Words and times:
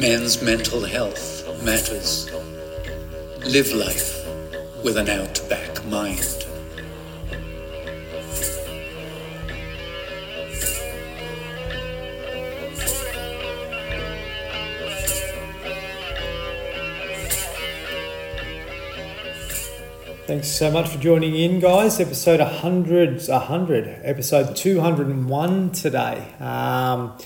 Men's 0.00 0.40
mental 0.40 0.82
health 0.82 1.46
matters. 1.62 2.30
Live 3.44 3.70
life 3.74 4.26
with 4.82 4.96
an 4.96 5.10
outback 5.10 5.84
mind. 5.84 6.18
Thanks 20.26 20.48
so 20.48 20.70
much 20.70 20.88
for 20.88 20.98
joining 20.98 21.36
in, 21.36 21.60
guys. 21.60 22.00
Episode 22.00 22.40
100, 22.40 23.28
100 23.28 24.00
episode 24.02 24.56
201 24.56 25.72
today. 25.72 26.26
Um, 26.40 27.18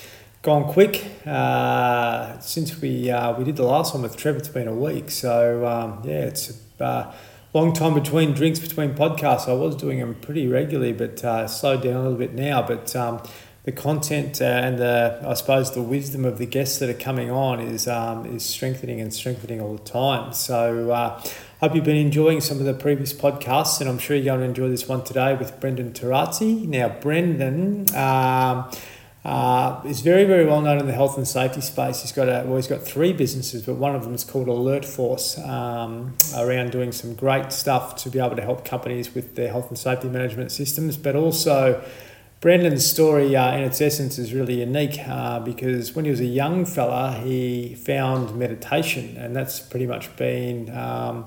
gone 0.43 0.73
quick 0.73 1.14
uh, 1.27 2.39
since 2.41 2.81
we 2.81 3.11
uh, 3.11 3.37
we 3.37 3.45
did 3.45 3.57
the 3.57 3.65
last 3.65 3.95
one 3.95 4.03
with 4.03 4.17
Trevor. 4.17 4.39
It's 4.39 4.49
been 4.49 4.69
a 4.69 4.75
week, 4.75 5.11
so 5.11 5.67
um, 5.67 6.03
yeah, 6.05 6.25
it's 6.25 6.61
a 6.81 6.85
uh, 6.85 7.15
long 7.53 7.73
time 7.73 7.95
between 7.95 8.33
drinks 8.33 8.59
between 8.59 8.95
podcasts. 8.95 9.49
I 9.49 9.55
was 9.55 9.77
doing 9.77 9.99
them 9.99 10.15
pretty 10.17 10.47
regularly, 10.47 10.93
but 10.93 11.25
uh, 11.25 11.47
slowed 11.47 11.83
down 11.83 11.97
a 11.97 12.03
little 12.03 12.19
bit 12.19 12.35
now. 12.35 12.63
But 12.63 12.95
um, 12.95 13.23
the 13.65 13.73
content 13.73 14.43
uh, 14.43 14.45
and 14.45 14.79
the 14.79 15.21
I 15.27 15.35
suppose 15.35 15.73
the 15.73 15.83
wisdom 15.83 16.25
of 16.25 16.39
the 16.39 16.47
guests 16.47 16.79
that 16.79 16.91
are 16.91 16.95
coming 16.95 17.31
on 17.31 17.61
is 17.61 17.89
um, 17.89 18.27
is 18.27 18.45
strengthening 18.45 19.01
and 19.01 19.13
strengthening 19.13 19.61
all 19.61 19.77
the 19.77 19.85
time. 19.85 20.33
So. 20.33 20.91
Uh, 20.91 21.23
Hope 21.61 21.77
you've 21.77 21.85
been 21.85 21.97
enjoying 21.97 22.43
some 22.43 22.59
of 22.59 22.67
the 22.67 22.75
previous 22.75 23.15
podcasts, 23.15 23.81
and 23.81 23.89
I'm 23.89 23.99
sure 23.99 24.15
you're 24.15 24.27
going 24.27 24.41
to 24.41 24.45
enjoy 24.45 24.69
this 24.69 24.87
one 24.87 25.03
today 25.03 25.35
with 25.35 25.59
Brendan 25.61 25.93
Torazzi. 25.93 26.69
Now, 26.69 26.91
Brendan 26.91 27.87
um, 27.95 28.71
uh, 29.25 29.81
is 29.87 30.03
very, 30.03 30.25
very 30.25 30.45
well 30.45 30.61
known 30.61 30.79
in 30.79 30.87
the 30.87 30.93
health 30.93 31.17
and 31.17 31.27
safety 31.27 31.63
space. 31.63 32.03
He's 32.03 32.13
got 32.13 32.29
a, 32.29 32.45
well, 32.47 32.57
he's 32.57 32.67
got 32.67 32.83
three 32.83 33.13
businesses, 33.13 33.63
but 33.63 33.77
one 33.77 33.95
of 33.95 34.05
them 34.05 34.15
is 34.15 34.23
called 34.23 34.49
Alert 34.49 34.85
Force, 34.85 35.39
um, 35.39 36.15
around 36.37 36.73
doing 36.73 36.93
some 36.93 37.15
great 37.15 37.51
stuff 37.53 37.97
to 37.97 38.11
be 38.11 38.19
able 38.19 38.37
to 38.37 38.43
help 38.43 38.65
companies 38.65 39.15
with 39.15 39.35
their 39.35 39.49
health 39.49 39.69
and 39.69 39.79
safety 39.79 40.09
management 40.09 40.53
systems, 40.53 40.99
but 40.99 41.17
also 41.17 41.83
Brendan's 42.45 42.85
story, 42.85 43.35
uh, 43.35 43.57
in 43.57 43.63
its 43.63 43.81
essence, 43.81 44.19
is 44.19 44.35
really 44.35 44.61
unique 44.61 45.01
uh, 45.09 45.41
because 45.41 45.95
when 45.95 46.05
he 46.05 46.11
was 46.11 46.21
a 46.21 46.27
young 46.27 46.67
fella, 46.67 47.13
he 47.13 47.75
found 47.75 48.39
meditation, 48.39 49.17
and 49.17 49.35
that's 49.35 49.61
pretty 49.61 49.87
much 49.87 50.15
been 50.17 50.69
um, 50.77 51.25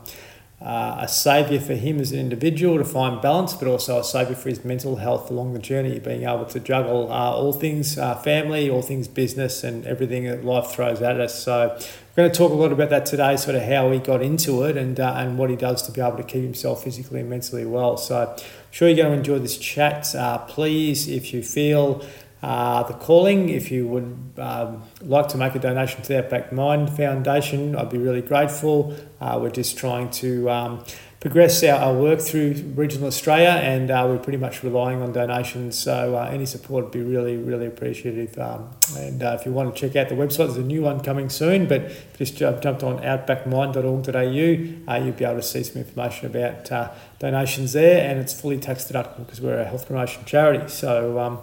uh, 0.59 0.97
a 1.01 1.07
saviour 1.07 1.61
for 1.61 1.75
him 1.75 1.99
as 1.99 2.11
an 2.11 2.19
individual 2.19 2.79
to 2.79 2.83
find 2.83 3.21
balance, 3.21 3.53
but 3.53 3.67
also 3.67 3.99
a 3.99 4.03
saviour 4.03 4.35
for 4.35 4.49
his 4.49 4.65
mental 4.65 4.95
health 4.95 5.29
along 5.29 5.53
the 5.53 5.59
journey, 5.59 5.99
being 5.99 6.23
able 6.23 6.45
to 6.45 6.59
juggle 6.59 7.11
uh, 7.11 7.31
all 7.31 7.53
things 7.53 7.97
uh, 7.97 8.15
family, 8.15 8.67
all 8.67 8.81
things 8.81 9.07
business, 9.07 9.63
and 9.63 9.85
everything 9.85 10.23
that 10.23 10.43
life 10.43 10.71
throws 10.71 11.01
at 11.01 11.19
us. 11.19 11.43
So, 11.43 11.77
we're 12.15 12.23
going 12.23 12.31
to 12.31 12.37
talk 12.37 12.51
a 12.51 12.55
lot 12.55 12.71
about 12.71 12.89
that 12.89 13.05
today, 13.05 13.37
sort 13.37 13.55
of 13.55 13.61
how 13.61 13.91
he 13.91 13.99
got 13.99 14.23
into 14.23 14.63
it 14.63 14.75
and, 14.75 14.99
uh, 14.99 15.13
and 15.17 15.37
what 15.37 15.51
he 15.51 15.55
does 15.55 15.83
to 15.83 15.91
be 15.91 16.01
able 16.01 16.17
to 16.17 16.23
keep 16.23 16.41
himself 16.41 16.83
physically 16.83 17.19
and 17.19 17.29
mentally 17.29 17.65
well. 17.65 17.95
So, 17.95 18.35
I'm 18.35 18.43
sure 18.71 18.87
you're 18.87 18.97
going 18.97 19.11
to 19.11 19.17
enjoy 19.17 19.37
this 19.37 19.59
chat. 19.59 20.15
Uh, 20.15 20.39
please, 20.39 21.07
if 21.07 21.35
you 21.35 21.43
feel 21.43 22.03
uh, 22.41 22.83
the 22.83 22.93
calling. 22.93 23.49
If 23.49 23.71
you 23.71 23.87
would 23.87 24.33
um, 24.37 24.83
like 25.01 25.27
to 25.29 25.37
make 25.37 25.55
a 25.55 25.59
donation 25.59 26.01
to 26.01 26.07
the 26.07 26.23
Outback 26.23 26.51
Mind 26.51 26.95
Foundation, 26.95 27.75
I'd 27.75 27.89
be 27.89 27.97
really 27.97 28.21
grateful. 28.21 28.95
Uh, 29.19 29.39
we're 29.41 29.49
just 29.49 29.77
trying 29.77 30.11
to 30.11 30.49
um, 30.49 30.83
progress 31.19 31.63
our, 31.63 31.79
our, 31.79 31.93
work 31.93 32.19
through 32.19 32.53
regional 32.75 33.07
Australia 33.07 33.49
and 33.49 33.89
uh, 33.89 34.05
we're 34.07 34.19
pretty 34.19 34.37
much 34.37 34.61
relying 34.61 35.01
on 35.01 35.11
donations. 35.11 35.77
So 35.77 36.15
uh, 36.15 36.29
any 36.31 36.45
support 36.45 36.85
would 36.85 36.93
be 36.93 37.01
really, 37.01 37.37
really 37.37 37.65
appreciative. 37.65 38.37
Um, 38.37 38.69
and 38.95 39.23
uh, 39.23 39.35
if 39.39 39.45
you 39.45 39.51
want 39.51 39.75
to 39.75 39.81
check 39.81 39.95
out 39.95 40.09
the 40.09 40.15
website, 40.15 40.45
there's 40.45 40.57
a 40.57 40.61
new 40.61 40.83
one 40.83 40.99
coming 40.99 41.29
soon, 41.29 41.67
but 41.67 41.91
just 42.17 42.37
jumped 42.37 42.65
on 42.83 42.99
outbackmind.org.au, 42.99 44.93
uh, 44.93 45.03
you'll 45.03 45.13
be 45.13 45.25
able 45.25 45.37
to 45.37 45.41
see 45.41 45.63
some 45.63 45.81
information 45.81 46.27
about 46.27 46.93
donations 47.17 47.73
there 47.73 48.07
and 48.07 48.19
it's 48.19 48.39
fully 48.39 48.59
tax 48.59 48.83
deductible 48.83 49.25
because 49.25 49.41
we're 49.41 49.59
a 49.59 49.65
health 49.65 49.87
promotion 49.87 50.23
charity. 50.25 50.67
So 50.69 51.17
um, 51.17 51.39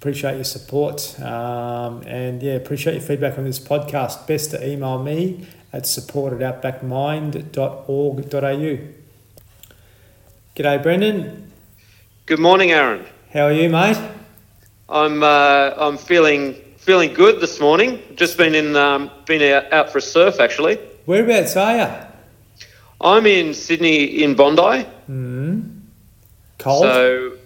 appreciate 0.00 0.36
your 0.36 0.44
support 0.44 1.20
um, 1.20 2.02
and 2.06 2.42
yeah 2.42 2.54
appreciate 2.54 2.94
your 2.94 3.02
feedback 3.02 3.36
on 3.36 3.44
this 3.44 3.58
podcast. 3.58 4.26
Best 4.26 4.52
to 4.52 4.66
email 4.66 5.02
me 5.02 5.46
at 5.74 5.86
support 5.86 6.32
at 6.32 6.62
outbackmind.org.au 6.62 8.78
g'day 10.56 10.82
brendan. 10.82 11.52
Good 12.24 12.38
morning 12.38 12.70
aaron. 12.70 13.04
How 13.30 13.42
are 13.42 13.52
you 13.52 13.68
mate? 13.68 13.98
I'm 14.88 15.22
uh, 15.22 15.74
i'm 15.76 15.98
feeling 15.98 16.54
feeling 16.78 17.12
good 17.12 17.42
this 17.42 17.60
morning. 17.60 18.02
Just 18.16 18.38
been 18.38 18.54
in 18.54 18.76
um, 18.76 19.10
been 19.26 19.62
out, 19.70 19.90
for 19.90 19.98
a 19.98 20.00
surf 20.00 20.40
actually. 20.40 20.76
Whereabouts 21.04 21.56
are 21.56 21.76
you 21.76 21.88
i'm 23.02 23.26
in 23.26 23.52
sydney 23.52 24.22
in 24.22 24.34
bondi. 24.34 24.86
Mm. 25.10 25.80
cold? 26.56 26.84
So 26.84 27.36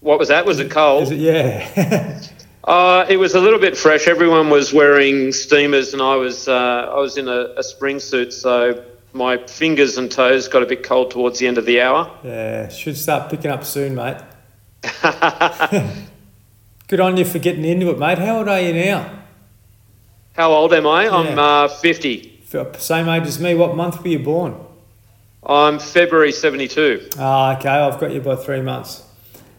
what 0.00 0.18
was 0.18 0.28
that? 0.28 0.46
Was 0.46 0.60
it 0.60 0.70
cold? 0.70 1.12
It, 1.12 1.18
yeah. 1.18 2.20
uh, 2.64 3.06
it 3.08 3.16
was 3.16 3.34
a 3.34 3.40
little 3.40 3.58
bit 3.58 3.76
fresh. 3.76 4.06
Everyone 4.06 4.50
was 4.50 4.72
wearing 4.72 5.32
steamers, 5.32 5.92
and 5.92 6.02
I 6.02 6.16
was 6.16 6.48
uh, 6.48 6.92
I 6.92 6.98
was 6.98 7.16
in 7.16 7.28
a, 7.28 7.54
a 7.56 7.62
spring 7.62 7.98
suit, 7.98 8.32
so 8.32 8.84
my 9.12 9.38
fingers 9.46 9.98
and 9.98 10.10
toes 10.10 10.48
got 10.48 10.62
a 10.62 10.66
bit 10.66 10.82
cold 10.82 11.10
towards 11.10 11.38
the 11.38 11.46
end 11.46 11.58
of 11.58 11.66
the 11.66 11.80
hour. 11.80 12.10
Yeah, 12.22 12.68
should 12.68 12.96
start 12.96 13.30
picking 13.30 13.50
up 13.50 13.64
soon, 13.64 13.94
mate. 13.94 14.18
Good 16.88 17.00
on 17.00 17.16
you 17.16 17.24
for 17.24 17.38
getting 17.38 17.64
into 17.64 17.90
it, 17.90 17.98
mate. 17.98 18.18
How 18.18 18.38
old 18.38 18.48
are 18.48 18.60
you 18.60 18.72
now? 18.72 19.18
How 20.34 20.52
old 20.52 20.72
am 20.72 20.86
I? 20.86 21.04
Yeah. 21.04 21.16
I'm 21.16 21.38
uh, 21.38 21.68
50. 21.68 22.44
Same 22.78 23.08
age 23.08 23.26
as 23.26 23.40
me. 23.40 23.54
What 23.54 23.76
month 23.76 24.00
were 24.00 24.08
you 24.08 24.20
born? 24.20 24.54
I'm 25.42 25.78
February 25.78 26.32
72. 26.32 27.10
Ah, 27.18 27.58
okay. 27.58 27.68
I've 27.68 28.00
got 28.00 28.12
you 28.12 28.20
by 28.20 28.36
three 28.36 28.62
months. 28.62 29.02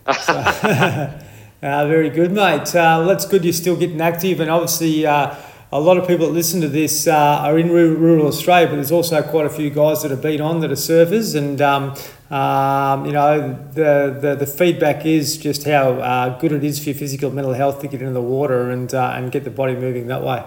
Uh, 1.62 1.86
very 1.88 2.10
good, 2.10 2.32
mate. 2.32 2.74
Uh, 2.74 2.96
well, 3.00 3.08
that's 3.08 3.26
good 3.26 3.44
you're 3.44 3.52
still 3.52 3.76
getting 3.76 4.00
active, 4.00 4.40
and 4.40 4.50
obviously, 4.50 5.06
uh, 5.06 5.36
a 5.74 5.80
lot 5.80 5.98
of 5.98 6.08
people 6.08 6.26
that 6.26 6.32
listen 6.32 6.62
to 6.62 6.70
this 6.70 7.06
uh, 7.06 7.14
are 7.14 7.60
in 7.60 7.70
rural 7.70 8.28
Australia, 8.28 8.66
but 8.68 8.76
there's 8.76 8.94
also 8.94 9.22
quite 9.22 9.46
a 9.46 9.50
few 9.50 9.70
guys 9.70 10.02
that 10.02 10.10
have 10.10 10.22
been 10.22 10.40
on 10.40 10.62
that 10.62 10.72
are 10.72 10.76
surfers, 10.76 11.36
and 11.36 11.62
um, 11.62 11.94
um, 12.34 13.06
you 13.06 13.12
know, 13.12 13.60
the, 13.74 14.18
the, 14.22 14.36
the 14.36 14.46
feedback 14.46 15.06
is 15.06 15.36
just 15.38 15.66
how 15.66 15.92
uh, 15.96 16.40
good 16.40 16.54
it 16.54 16.64
is 16.64 16.82
for 16.82 16.92
your 16.92 16.98
physical 16.98 17.30
mental 17.30 17.54
health 17.54 17.82
to 17.82 17.90
get 17.90 18.00
into 18.00 18.14
the 18.14 18.22
water 18.22 18.70
and 18.70 18.94
uh, 18.94 19.12
and 19.18 19.30
get 19.30 19.44
the 19.44 19.50
body 19.50 19.76
moving 19.76 20.08
that 20.08 20.24
way. 20.24 20.42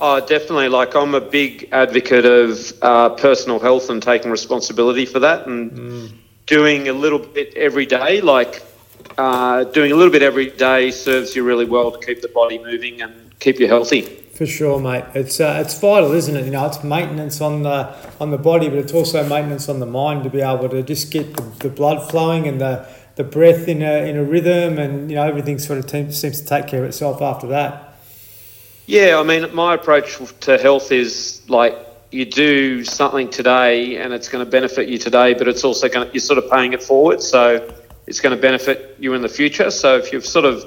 Oh, 0.00 0.18
definitely. 0.18 0.68
Like 0.68 0.96
I'm 0.96 1.14
a 1.14 1.20
big 1.20 1.68
advocate 1.70 2.24
of 2.24 2.72
uh, 2.82 3.10
personal 3.10 3.60
health 3.60 3.88
and 3.88 4.02
taking 4.02 4.32
responsibility 4.32 5.06
for 5.06 5.20
that, 5.20 5.46
and 5.46 5.70
mm 5.70 6.12
doing 6.46 6.88
a 6.88 6.92
little 6.92 7.18
bit 7.18 7.54
every 7.54 7.86
day, 7.86 8.20
like 8.20 8.62
uh, 9.18 9.64
doing 9.64 9.92
a 9.92 9.94
little 9.94 10.12
bit 10.12 10.22
every 10.22 10.50
day, 10.50 10.90
serves 10.90 11.36
you 11.36 11.44
really 11.44 11.64
well 11.64 11.90
to 11.90 12.04
keep 12.04 12.22
the 12.22 12.28
body 12.28 12.58
moving 12.58 13.02
and 13.02 13.38
keep 13.40 13.58
you 13.58 13.68
healthy. 13.68 14.02
For 14.34 14.46
sure, 14.46 14.80
mate. 14.80 15.04
It's 15.14 15.40
uh, 15.40 15.62
it's 15.64 15.78
vital, 15.78 16.12
isn't 16.12 16.34
it? 16.34 16.46
You 16.46 16.52
know, 16.52 16.66
it's 16.66 16.82
maintenance 16.82 17.40
on 17.40 17.62
the 17.62 17.94
on 18.18 18.30
the 18.30 18.38
body, 18.38 18.68
but 18.68 18.78
it's 18.78 18.94
also 18.94 19.26
maintenance 19.28 19.68
on 19.68 19.78
the 19.78 19.86
mind 19.86 20.24
to 20.24 20.30
be 20.30 20.40
able 20.40 20.68
to 20.70 20.82
just 20.82 21.12
get 21.12 21.36
the, 21.36 21.42
the 21.60 21.68
blood 21.68 22.10
flowing 22.10 22.48
and 22.48 22.60
the, 22.60 22.86
the 23.16 23.24
breath 23.24 23.68
in 23.68 23.82
a 23.82 24.08
in 24.08 24.16
a 24.16 24.24
rhythm, 24.24 24.78
and 24.78 25.10
you 25.10 25.16
know 25.16 25.24
everything 25.24 25.58
sort 25.58 25.78
of 25.78 25.86
te- 25.86 26.10
seems 26.12 26.40
to 26.40 26.46
take 26.46 26.66
care 26.66 26.82
of 26.82 26.88
itself 26.88 27.20
after 27.20 27.46
that. 27.48 27.98
Yeah, 28.86 29.18
I 29.18 29.22
mean, 29.22 29.54
my 29.54 29.74
approach 29.74 30.18
to 30.40 30.58
health 30.58 30.90
is 30.90 31.42
like 31.48 31.76
you 32.12 32.24
do 32.24 32.84
something 32.84 33.30
today 33.30 33.96
and 33.96 34.12
it's 34.12 34.28
going 34.28 34.44
to 34.44 34.50
benefit 34.50 34.88
you 34.88 34.98
today, 34.98 35.34
but 35.34 35.48
it's 35.48 35.64
also 35.64 35.88
going 35.88 36.06
to, 36.06 36.12
you're 36.12 36.20
sort 36.20 36.38
of 36.38 36.50
paying 36.50 36.72
it 36.72 36.82
forward. 36.82 37.22
So 37.22 37.74
it's 38.06 38.20
going 38.20 38.34
to 38.34 38.40
benefit 38.40 38.96
you 38.98 39.14
in 39.14 39.22
the 39.22 39.28
future. 39.28 39.70
So 39.70 39.96
if 39.96 40.12
you've 40.12 40.26
sort 40.26 40.44
of, 40.44 40.64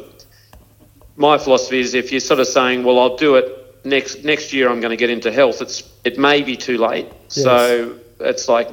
my 1.15 1.38
philosophy 1.38 1.80
is 1.80 1.94
if 1.94 2.12
you're 2.12 2.19
sort 2.19 2.39
of 2.39 2.47
saying, 2.47 2.83
well, 2.83 3.00
I'll 3.00 3.18
do 3.18 3.36
it 3.36 3.86
next, 3.86 4.24
next 4.24 4.53
year, 4.53 4.69
I'm 4.69 4.80
going 4.80 4.92
to 4.92 4.97
get 4.97 5.09
into 5.09 5.31
health. 5.31 5.62
It's, 5.62 5.83
it 6.03 6.18
may 6.18 6.42
be 6.42 6.57
too 6.57 6.77
late. 6.77 7.07
Yes. 7.07 7.44
So 7.44 8.00
it's 8.19 8.47
like 8.47 8.69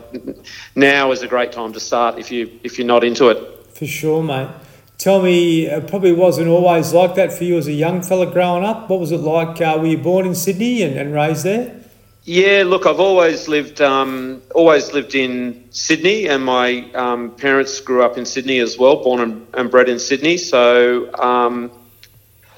now 0.75 1.13
is 1.13 1.23
a 1.23 1.29
great 1.29 1.53
time 1.53 1.73
to 1.73 1.81
start 1.81 2.19
if 2.19 2.31
you, 2.31 2.59
if 2.63 2.79
you're 2.79 2.87
not 2.87 3.05
into 3.05 3.29
it. 3.29 3.67
For 3.77 3.87
sure, 3.87 4.23
mate. 4.23 4.49
Tell 4.99 5.21
me, 5.21 5.67
it 5.67 5.89
probably 5.89 6.13
wasn't 6.13 6.47
always 6.47 6.93
like 6.93 7.17
that 7.17 7.33
for 7.33 7.43
you 7.43 7.59
as 7.59 7.67
a 7.67 7.73
young 7.73 8.03
fella 8.03 8.31
growing 8.31 8.65
up. 8.65 8.89
What 8.89 9.01
was 9.01 9.11
it 9.11 9.19
like? 9.19 9.61
Uh, 9.61 9.77
were 9.81 9.87
you 9.87 9.99
born 9.99 10.27
in 10.27 10.35
Sydney 10.37 10.83
and, 10.83 10.97
and 10.97 11.13
raised 11.13 11.45
there? 11.45 11.82
Yeah, 12.25 12.63
look, 12.65 12.87
I've 12.87 13.01
always 13.01 13.49
lived 13.49 13.81
um, 13.81 14.43
always 14.55 14.93
lived 14.93 15.17
in 15.17 15.65
Sydney, 15.71 16.29
and 16.29 16.45
my 16.45 16.89
um, 16.93 17.35
parents 17.35 17.81
grew 17.81 18.05
up 18.05 18.17
in 18.17 18.25
Sydney 18.25 18.61
as 18.61 18.79
well, 18.79 19.03
born 19.03 19.21
and, 19.21 19.47
and 19.55 19.69
bred 19.69 19.89
in 19.89 19.99
Sydney. 19.99 20.37
So, 20.37 21.13
um, 21.19 21.73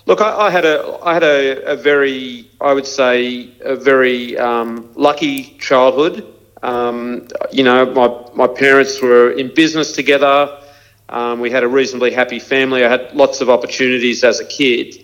look, 0.05 0.20
I, 0.20 0.49
I, 0.49 0.50
had 0.50 0.66
a 0.66 0.99
I 1.02 1.14
had 1.14 1.22
a, 1.22 1.64
a, 1.72 1.76
very 1.76 2.46
I 2.61 2.75
would 2.75 2.87
say 2.87 3.52
a 3.62 3.75
very 3.75 4.37
um, 4.37 4.90
lucky 4.96 5.56
childhood. 5.58 6.31
Um, 6.62 7.28
you 7.50 7.64
know, 7.64 7.87
my 7.87 8.46
my 8.46 8.46
parents 8.46 9.00
were 9.00 9.31
in 9.31 9.55
business 9.55 9.93
together. 9.93 10.61
Um, 11.08 11.40
we 11.40 11.50
had 11.50 11.64
a 11.64 11.69
reasonably 11.69 12.11
happy 12.12 12.38
family. 12.38 12.84
I 12.84 12.90
had 12.90 13.14
lots 13.14 13.40
of 13.40 13.49
opportunities 13.49 14.25
as 14.25 14.40
a 14.40 14.44
kid. 14.44 15.03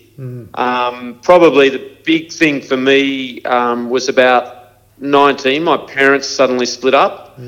Um, 0.55 1.19
probably 1.23 1.71
the 1.71 1.97
big 2.05 2.31
thing 2.31 2.61
for 2.61 2.77
me 2.77 3.43
um, 3.45 3.89
was 3.89 4.09
about 4.09 4.73
19. 4.99 5.65
My 5.65 5.79
parents 5.79 6.29
suddenly 6.29 6.67
split 6.67 6.95
up, 6.95 7.39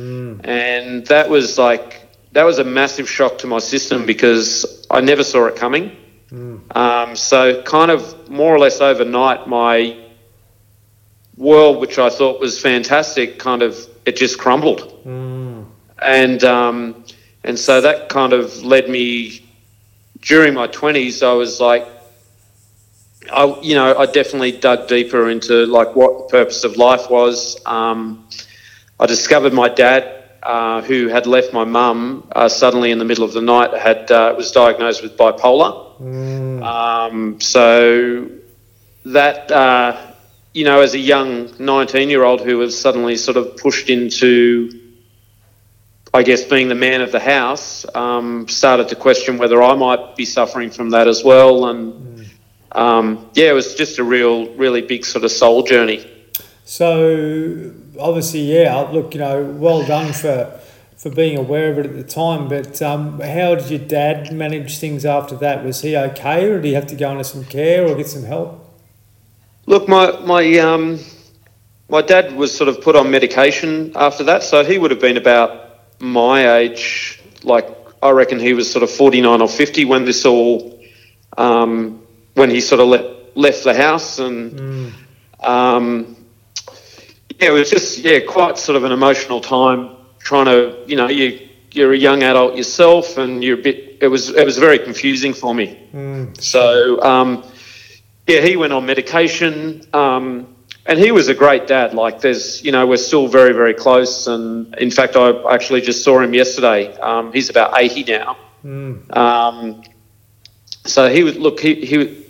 and 0.45 1.07
that 1.07 1.29
was 1.29 1.59
like 1.59 2.01
that 2.33 2.45
was 2.45 2.59
a 2.59 2.65
massive 2.65 3.09
shock 3.11 3.37
to 3.39 3.47
my 3.47 3.59
system 3.59 4.07
because 4.07 4.87
I 4.91 5.01
never 5.03 5.23
saw 5.23 5.47
it 5.47 5.57
coming. 5.57 5.97
Um, 6.75 7.15
so, 7.15 7.61
kind 7.63 7.91
of 7.91 8.31
more 8.31 8.55
or 8.55 8.59
less 8.59 8.81
overnight, 8.81 9.47
my 9.49 9.99
world, 11.37 11.79
which 11.81 11.99
I 11.99 12.09
thought 12.09 12.41
was 12.41 12.59
fantastic, 12.59 13.39
kind 13.39 13.61
of 13.63 13.77
it 14.07 14.17
just 14.17 14.39
crumbled, 14.39 14.83
and 16.01 16.43
um, 16.45 17.05
and 17.45 17.59
so 17.59 17.83
that 17.83 18.09
kind 18.09 18.33
of 18.33 18.65
led 18.65 18.89
me 18.89 19.45
during 20.23 20.55
my 20.55 20.69
twenties. 20.69 21.23
I 21.23 21.33
was 21.35 21.61
like, 21.61 21.87
I 23.31 23.59
you 23.61 23.75
know 23.75 23.97
I 23.97 24.07
definitely 24.07 24.53
dug 24.53 24.89
deeper 24.89 25.29
into 25.29 25.67
like 25.67 25.95
what 25.95 26.29
the 26.29 26.33
purpose 26.33 26.65
of 26.65 26.77
life 26.77 27.11
was. 27.11 27.61
Um, 27.67 28.29
I 28.99 29.07
discovered 29.07 29.53
my 29.53 29.69
dad. 29.69 30.19
Uh, 30.43 30.83
who 30.83 31.07
had 31.07 31.25
left 31.25 31.53
my 31.53 31.63
mum 31.63 32.27
uh, 32.33 32.49
suddenly 32.49 32.91
in 32.91 32.99
the 32.99 33.05
middle 33.05 33.23
of 33.23 33.33
the 33.33 33.41
night 33.41 33.73
had 33.75 34.11
uh, 34.11 34.35
was 34.37 34.51
diagnosed 34.51 35.01
with 35.01 35.17
bipolar. 35.17 36.01
Um, 36.61 37.41
so 37.41 38.29
that 39.05 39.53
uh, 39.53 40.13
you 40.53 40.65
know, 40.65 40.81
as 40.81 40.95
a 40.95 40.99
young 40.99 41.51
19 41.59 42.11
year 42.11 42.25
old 42.25 42.41
who 42.41 42.59
was 42.59 42.79
suddenly 42.79 43.17
sort 43.17 43.37
of 43.37 43.57
pushed 43.57 43.89
into, 43.89 44.81
I 46.13 46.23
guess, 46.23 46.45
being 46.45 46.69
the 46.69 46.75
man 46.75 47.01
of 47.01 47.11
the 47.11 47.21
house, 47.21 47.87
um, 47.95 48.47
started 48.49 48.89
to 48.89 48.97
question 48.97 49.39
whether 49.39 49.63
I 49.63 49.75
might 49.75 50.15
be 50.15 50.25
suffering 50.25 50.71
from 50.71 50.91
that 50.91 51.09
as 51.09 51.25
well. 51.25 51.67
And 51.69 52.12
um, 52.75 53.31
yeah, 53.35 53.51
it 53.51 53.55
was 53.55 53.75
just 53.75 53.99
a 53.99 54.05
real, 54.05 54.53
really 54.55 54.83
big 54.83 55.05
sort 55.05 55.25
of 55.25 55.31
soul 55.31 55.63
journey. 55.63 56.09
So 56.65 57.73
obviously, 57.99 58.41
yeah. 58.41 58.81
Look, 58.81 59.15
you 59.15 59.21
know, 59.21 59.45
well 59.45 59.85
done 59.85 60.13
for 60.13 60.59
for 60.97 61.11
being 61.11 61.37
aware 61.37 61.73
of 61.73 61.79
it 61.79 61.87
at 61.87 61.95
the 61.95 62.05
time. 62.05 62.49
But 62.49 62.81
um, 62.81 63.21
how 63.21 63.57
did 63.57 63.71
your 63.71 63.81
dad 63.81 64.33
manage 64.33 64.79
things 64.79 65.05
after 65.05 65.37
that? 65.37 65.65
Was 65.65 65.83
he 65.83 65.97
okay, 65.97 66.45
or 66.45 66.57
did 66.57 66.65
he 66.65 66.75
have 66.75 66.87
to 66.89 66.95
go 66.95 67.11
into 67.11 67.25
some 67.25 67.45
care 67.45 67.87
or 67.87 67.95
get 67.97 68.09
some 68.09 68.25
help? 68.25 68.59
Look, 69.67 69.89
my 69.89 70.19
my 70.21 70.59
um, 70.59 70.99
my 71.89 72.03
dad 72.03 72.35
was 72.35 72.57
sort 72.57 72.69
of 72.69 72.81
put 72.81 72.97
on 72.97 73.11
medication 73.11 73.93
after 73.97 74.25
that, 74.25 74.43
so 74.43 74.65
he 74.65 74.79
would 74.79 74.91
have 74.91 75.01
been 75.01 75.17
about 75.17 76.01
my 76.01 76.57
age. 76.57 77.21
Like 77.43 77.69
I 78.03 78.11
reckon 78.11 78.39
he 78.39 78.55
was 78.55 78.71
sort 78.71 78.83
of 78.83 78.91
forty 78.91 79.21
nine 79.21 79.43
or 79.43 79.49
fifty 79.49 79.85
when 79.85 80.05
this 80.05 80.25
all 80.25 80.81
um, 81.37 82.02
when 82.35 82.51
he 82.51 82.61
sort 82.61 82.81
of 82.81 82.89
left 82.89 83.37
left 83.37 83.65
the 83.65 83.75
house, 83.75 84.19
and 84.19 84.93
um, 85.41 86.17
yeah, 87.39 87.49
it 87.49 87.53
was 87.53 87.71
just 87.71 87.99
yeah 87.99 88.21
quite 88.21 88.59
sort 88.59 88.77
of 88.77 88.85
an 88.85 88.93
emotional 88.93 89.41
time 89.41 89.97
trying 90.19 90.47
to 90.47 90.85
you 90.87 90.97
know 90.97 91.09
you 91.09 91.49
you're 91.73 91.93
a 91.93 91.99
young 91.99 92.23
adult 92.23 92.57
yourself, 92.57 93.19
and 93.19 93.43
you're 93.43 93.59
a 93.59 93.63
bit. 93.63 93.99
It 94.01 94.09
was 94.09 94.31
it 94.31 94.45
was 94.45 94.59
very 94.59 94.79
confusing 94.79 95.35
for 95.35 95.55
me. 95.55 95.79
So. 96.39 97.03
Um, 97.03 97.45
yeah, 98.27 98.41
he 98.41 98.57
went 98.57 98.73
on 98.73 98.87
medication, 98.87 99.83
um, 99.93 100.55
and 100.87 100.99
he 100.99 101.11
was 101.11 101.29
a 101.29 101.35
great 101.35 101.67
dad. 101.67 101.93
Like, 101.95 102.21
there's, 102.21 102.65
you 102.65 102.73
know, 102.73 102.87
we're 102.87 102.97
still 102.97 103.27
very, 103.27 103.53
very 103.53 103.75
close. 103.75 104.27
And 104.27 104.75
in 104.77 104.91
fact, 104.91 105.17
I 105.17 105.53
actually 105.53 105.81
just 105.81 106.05
saw 106.05 106.21
him 106.21 106.33
yesterday. 106.35 106.97
Um, 106.99 107.33
he's 107.33 107.51
about 107.51 107.73
80 107.77 108.05
now. 108.05 108.37
Um, 109.11 109.83
so 110.85 111.09
he 111.09 111.25
was, 111.25 111.37
look, 111.37 111.61
he, 111.61 111.85
he, 111.85 112.22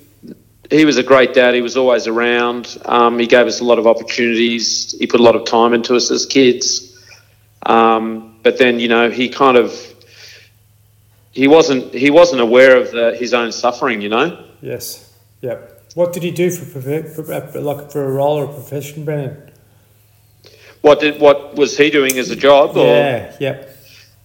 he 0.72 0.84
was 0.84 0.96
a 0.96 1.02
great 1.02 1.34
dad. 1.34 1.54
He 1.54 1.60
was 1.60 1.76
always 1.76 2.06
around. 2.06 2.78
Um, 2.86 3.18
he 3.18 3.26
gave 3.26 3.46
us 3.46 3.60
a 3.60 3.64
lot 3.64 3.78
of 3.78 3.86
opportunities. 3.86 4.92
He 4.98 5.06
put 5.06 5.20
a 5.20 5.22
lot 5.22 5.36
of 5.36 5.44
time 5.44 5.74
into 5.74 5.94
us 5.94 6.10
as 6.10 6.26
kids. 6.26 6.88
Um, 7.64 8.38
but 8.42 8.58
then, 8.58 8.80
you 8.80 8.88
know, 8.88 9.10
he 9.10 9.28
kind 9.28 9.56
of, 9.56 9.72
he 11.30 11.46
wasn't, 11.46 11.92
he 11.94 12.10
wasn't 12.10 12.40
aware 12.40 12.76
of 12.76 12.90
the, 12.90 13.14
his 13.16 13.34
own 13.34 13.52
suffering, 13.52 14.00
you 14.00 14.08
know? 14.08 14.44
Yes. 14.60 15.14
Yep. 15.42 15.92
What 15.94 16.12
did 16.12 16.22
he 16.22 16.30
do 16.30 16.50
for, 16.50 16.80
prof- 16.80 17.14
for 17.14 17.32
uh, 17.32 17.60
like 17.60 17.90
for 17.90 18.04
a 18.04 18.10
role 18.10 18.38
or 18.38 18.44
a 18.44 18.52
profession, 18.52 19.04
Brennan? 19.04 19.50
What 20.80 21.00
did, 21.00 21.20
what 21.20 21.54
was 21.54 21.76
he 21.76 21.90
doing 21.90 22.18
as 22.18 22.30
a 22.30 22.36
job? 22.36 22.76
Or? 22.76 22.86
Yeah. 22.86 23.36
Yep. 23.38 23.76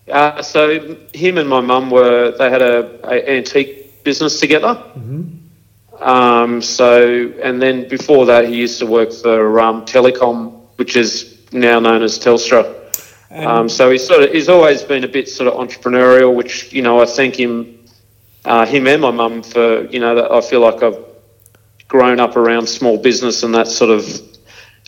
Uh, 0.10 0.42
so 0.42 0.96
him 1.14 1.38
and 1.38 1.50
my 1.50 1.60
mum 1.60 1.92
were 1.92 2.32
they 2.32 2.50
had 2.50 2.62
a, 2.62 3.06
a 3.10 3.38
antique 3.38 4.04
business 4.06 4.40
together. 4.40 4.82
Um, 6.00 6.62
so 6.62 7.34
and 7.42 7.62
then 7.62 7.88
before 7.90 8.26
that 8.28 8.48
he 8.48 8.56
used 8.56 8.80
to 8.80 8.86
work 8.86 9.12
for 9.12 9.60
um, 9.60 9.86
Telecom, 9.86 10.62
which 10.76 10.96
is 10.96 11.38
now 11.52 11.80
known 11.80 12.04
as 12.04 12.20
Telstra. 12.20 12.76
Um, 13.30 13.68
so 13.68 13.92
he's 13.92 14.06
sort 14.06 14.24
of 14.24 14.32
he's 14.32 14.50
always 14.50 14.84
been 14.84 15.04
a 15.04 15.08
bit 15.08 15.28
sort 15.28 15.52
of 15.52 15.60
entrepreneurial, 15.60 16.34
which 16.36 16.72
you 16.72 16.82
know 16.82 17.02
I 17.02 17.06
thank 17.06 17.36
him, 17.36 17.86
uh, 18.46 18.66
him 18.66 18.88
and 18.88 19.02
my 19.02 19.12
mum 19.12 19.44
for 19.44 19.86
you 19.88 20.00
know 20.00 20.16
that 20.16 20.32
I 20.32 20.42
feel 20.42 20.62
like 20.62 20.82
I've 20.82 21.04
grown 21.88 22.20
up 22.20 22.36
around 22.36 22.68
small 22.68 22.98
business 22.98 23.44
and 23.44 23.54
that 23.56 23.68
sort 23.68 23.90
of 23.90 24.37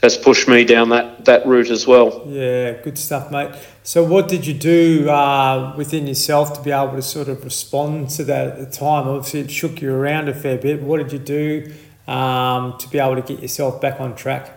has 0.02 0.18
pushed 0.18 0.48
me 0.48 0.64
down 0.64 0.90
that 0.90 1.26
that 1.26 1.46
route 1.46 1.70
as 1.70 1.86
well. 1.86 2.24
Yeah, 2.28 2.74
good 2.82 2.98
stuff, 2.98 3.32
mate. 3.32 3.54
So, 3.84 4.04
what 4.04 4.28
did 4.28 4.46
you 4.46 4.54
do 4.54 5.10
uh, 5.10 5.74
within 5.78 6.08
yourself 6.08 6.54
to 6.54 6.62
be 6.62 6.72
able 6.72 6.94
to 6.94 7.02
sort 7.02 7.28
of 7.28 7.44
respond 7.44 8.10
to 8.12 8.24
that 8.26 8.48
at 8.48 8.58
the 8.60 8.66
time? 8.66 9.08
Obviously, 9.08 9.42
it 9.42 9.52
shook 9.52 9.82
you 9.82 9.94
around 9.94 10.30
a 10.30 10.34
fair 10.34 10.58
bit. 10.58 10.82
What 10.82 10.98
did 10.98 11.12
you 11.12 11.20
do 11.20 11.74
um, 12.12 12.78
to 12.78 12.90
be 12.90 13.00
able 13.00 13.16
to 13.16 13.22
get 13.22 13.42
yourself 13.42 13.82
back 13.82 14.00
on 14.00 14.16
track? 14.16 14.56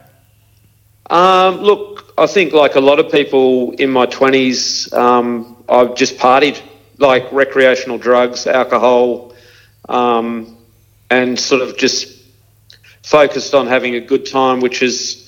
Um, 1.11 1.57
look, 1.57 2.15
I 2.17 2.27
think 2.27 2.53
like 2.53 2.75
a 2.75 2.81
lot 2.81 2.99
of 2.99 3.11
people 3.11 3.73
in 3.73 3.91
my 3.91 4.07
twenties, 4.07 4.93
um, 4.93 5.65
I've 5.69 5.95
just 5.95 6.17
partied 6.19 6.61
like 6.99 7.31
recreational 7.33 7.99
drugs, 7.99 8.47
alcohol, 8.47 9.35
um, 9.89 10.57
and 11.11 11.39
sort 11.39 11.61
of 11.61 11.77
just 11.77 12.23
focused 13.03 13.55
on 13.55 13.67
having 13.67 13.97
a 13.97 14.01
good 14.01 14.25
time, 14.25 14.61
which 14.61 14.83
is, 14.83 15.22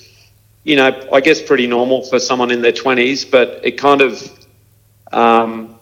you 0.65 0.75
know, 0.75 1.07
I 1.13 1.21
guess 1.21 1.41
pretty 1.41 1.67
normal 1.67 2.01
for 2.01 2.19
someone 2.19 2.51
in 2.51 2.61
their 2.61 2.73
twenties. 2.73 3.23
But 3.23 3.61
it 3.63 3.77
kind 3.77 4.01
of, 4.01 4.21
um, 5.13 5.77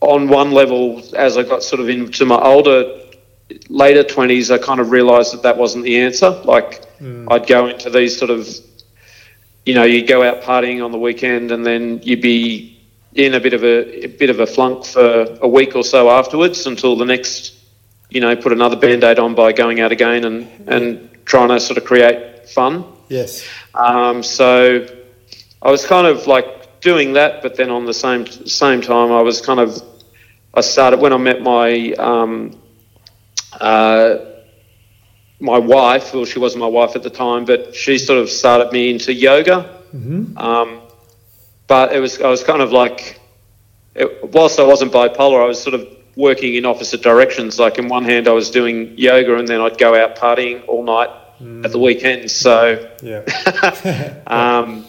on 0.00 0.26
one 0.26 0.50
level, 0.50 1.02
as 1.14 1.36
I 1.36 1.44
got 1.44 1.62
sort 1.62 1.80
of 1.80 1.88
into 1.88 2.24
my 2.24 2.40
older, 2.40 2.98
later 3.68 4.02
twenties, 4.02 4.50
I 4.50 4.58
kind 4.58 4.80
of 4.80 4.90
realised 4.90 5.34
that 5.34 5.42
that 5.42 5.58
wasn't 5.58 5.84
the 5.84 6.00
answer. 6.00 6.30
Like, 6.30 6.82
I'd 7.30 7.46
go 7.46 7.68
into 7.68 7.90
these 7.90 8.18
sort 8.18 8.30
of, 8.30 8.48
you 9.66 9.74
know, 9.74 9.84
you'd 9.84 10.08
go 10.08 10.22
out 10.22 10.42
partying 10.42 10.82
on 10.82 10.90
the 10.90 10.98
weekend, 10.98 11.52
and 11.52 11.64
then 11.64 12.00
you'd 12.02 12.22
be 12.22 12.80
in 13.14 13.34
a 13.34 13.40
bit 13.40 13.52
of 13.52 13.62
a, 13.62 14.04
a 14.04 14.06
bit 14.06 14.30
of 14.30 14.40
a 14.40 14.46
flunk 14.46 14.86
for 14.86 15.38
a 15.42 15.46
week 15.46 15.76
or 15.76 15.84
so 15.84 16.08
afterwards 16.08 16.66
until 16.66 16.96
the 16.96 17.04
next, 17.04 17.54
you 18.08 18.22
know, 18.22 18.34
put 18.34 18.52
another 18.52 18.76
band-aid 18.76 19.18
on 19.18 19.34
by 19.34 19.52
going 19.52 19.80
out 19.80 19.92
again 19.92 20.24
and 20.24 20.48
and 20.66 21.10
trying 21.26 21.50
to 21.50 21.60
sort 21.60 21.76
of 21.76 21.84
create 21.84 22.31
fun. 22.48 22.84
Yes. 23.08 23.46
Um, 23.74 24.22
so 24.22 24.86
I 25.60 25.70
was 25.70 25.86
kind 25.86 26.06
of 26.06 26.26
like 26.26 26.80
doing 26.80 27.12
that, 27.14 27.42
but 27.42 27.56
then 27.56 27.70
on 27.70 27.84
the 27.86 27.94
same 27.94 28.26
same 28.26 28.80
time, 28.80 29.12
I 29.12 29.22
was 29.22 29.40
kind 29.40 29.60
of 29.60 29.80
I 30.54 30.60
started 30.60 31.00
when 31.00 31.12
I 31.12 31.16
met 31.16 31.40
my 31.40 31.92
um, 31.92 32.58
uh, 33.60 34.16
my 35.40 35.58
wife. 35.58 36.14
Well, 36.14 36.24
she 36.24 36.38
wasn't 36.38 36.60
my 36.60 36.68
wife 36.68 36.96
at 36.96 37.02
the 37.02 37.10
time, 37.10 37.44
but 37.44 37.74
she 37.74 37.98
sort 37.98 38.18
of 38.18 38.28
started 38.28 38.72
me 38.72 38.90
into 38.90 39.12
yoga. 39.12 39.80
Um, 40.38 40.80
but 41.66 41.94
it 41.94 42.00
was 42.00 42.20
I 42.20 42.28
was 42.28 42.42
kind 42.44 42.60
of 42.60 42.72
like, 42.72 43.20
it, 43.94 44.32
whilst 44.32 44.58
I 44.58 44.64
wasn't 44.64 44.92
bipolar, 44.92 45.42
I 45.42 45.46
was 45.46 45.62
sort 45.62 45.74
of 45.74 45.86
working 46.16 46.54
in 46.54 46.66
opposite 46.66 47.02
directions. 47.02 47.58
Like 47.58 47.78
in 47.78 47.88
one 47.88 48.04
hand, 48.04 48.26
I 48.28 48.32
was 48.32 48.50
doing 48.50 48.94
yoga, 48.98 49.36
and 49.36 49.46
then 49.46 49.60
I'd 49.60 49.78
go 49.78 49.94
out 49.94 50.16
partying 50.16 50.66
all 50.66 50.82
night 50.82 51.10
at 51.64 51.72
the 51.72 51.78
weekends. 51.78 52.34
So 52.34 52.88
Yeah. 53.02 53.22
um, 54.26 54.86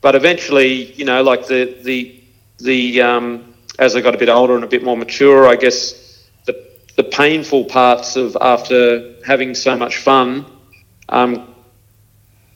but 0.00 0.14
eventually, 0.14 0.92
you 0.92 1.04
know, 1.04 1.22
like 1.22 1.46
the 1.46 1.76
the 1.82 2.20
the 2.58 3.02
um, 3.02 3.54
as 3.78 3.96
I 3.96 4.00
got 4.00 4.14
a 4.14 4.18
bit 4.18 4.28
older 4.28 4.54
and 4.54 4.64
a 4.64 4.68
bit 4.68 4.82
more 4.84 4.96
mature, 4.96 5.46
I 5.46 5.56
guess 5.56 6.28
the 6.44 6.54
the 6.96 7.04
painful 7.04 7.64
parts 7.64 8.16
of 8.16 8.36
after 8.40 9.14
having 9.24 9.54
so 9.54 9.76
much 9.76 9.98
fun 9.98 10.46
um, 11.08 11.54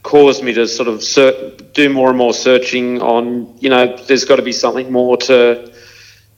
caused 0.02 0.42
me 0.42 0.52
to 0.54 0.66
sort 0.66 0.88
of 0.88 1.02
ser- 1.02 1.56
do 1.72 1.88
more 1.88 2.08
and 2.08 2.18
more 2.18 2.32
searching 2.32 3.00
on, 3.02 3.56
you 3.58 3.68
know, 3.68 3.96
there's 4.06 4.24
got 4.24 4.36
to 4.36 4.42
be 4.42 4.52
something 4.52 4.90
more 4.90 5.16
to 5.16 5.72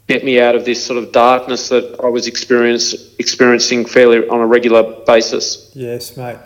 get 0.09 0.25
me 0.25 0.41
out 0.41 0.55
of 0.55 0.65
this 0.65 0.85
sort 0.85 1.03
of 1.03 1.13
darkness 1.13 1.69
that 1.69 2.01
I 2.03 2.09
was 2.09 2.27
experience, 2.27 2.95
experiencing 3.19 3.85
fairly 3.87 4.29
on 4.29 4.41
a 4.41 4.47
regular 4.47 4.83
basis. 5.07 5.71
Yes, 5.75 6.17
mate. 6.17 6.39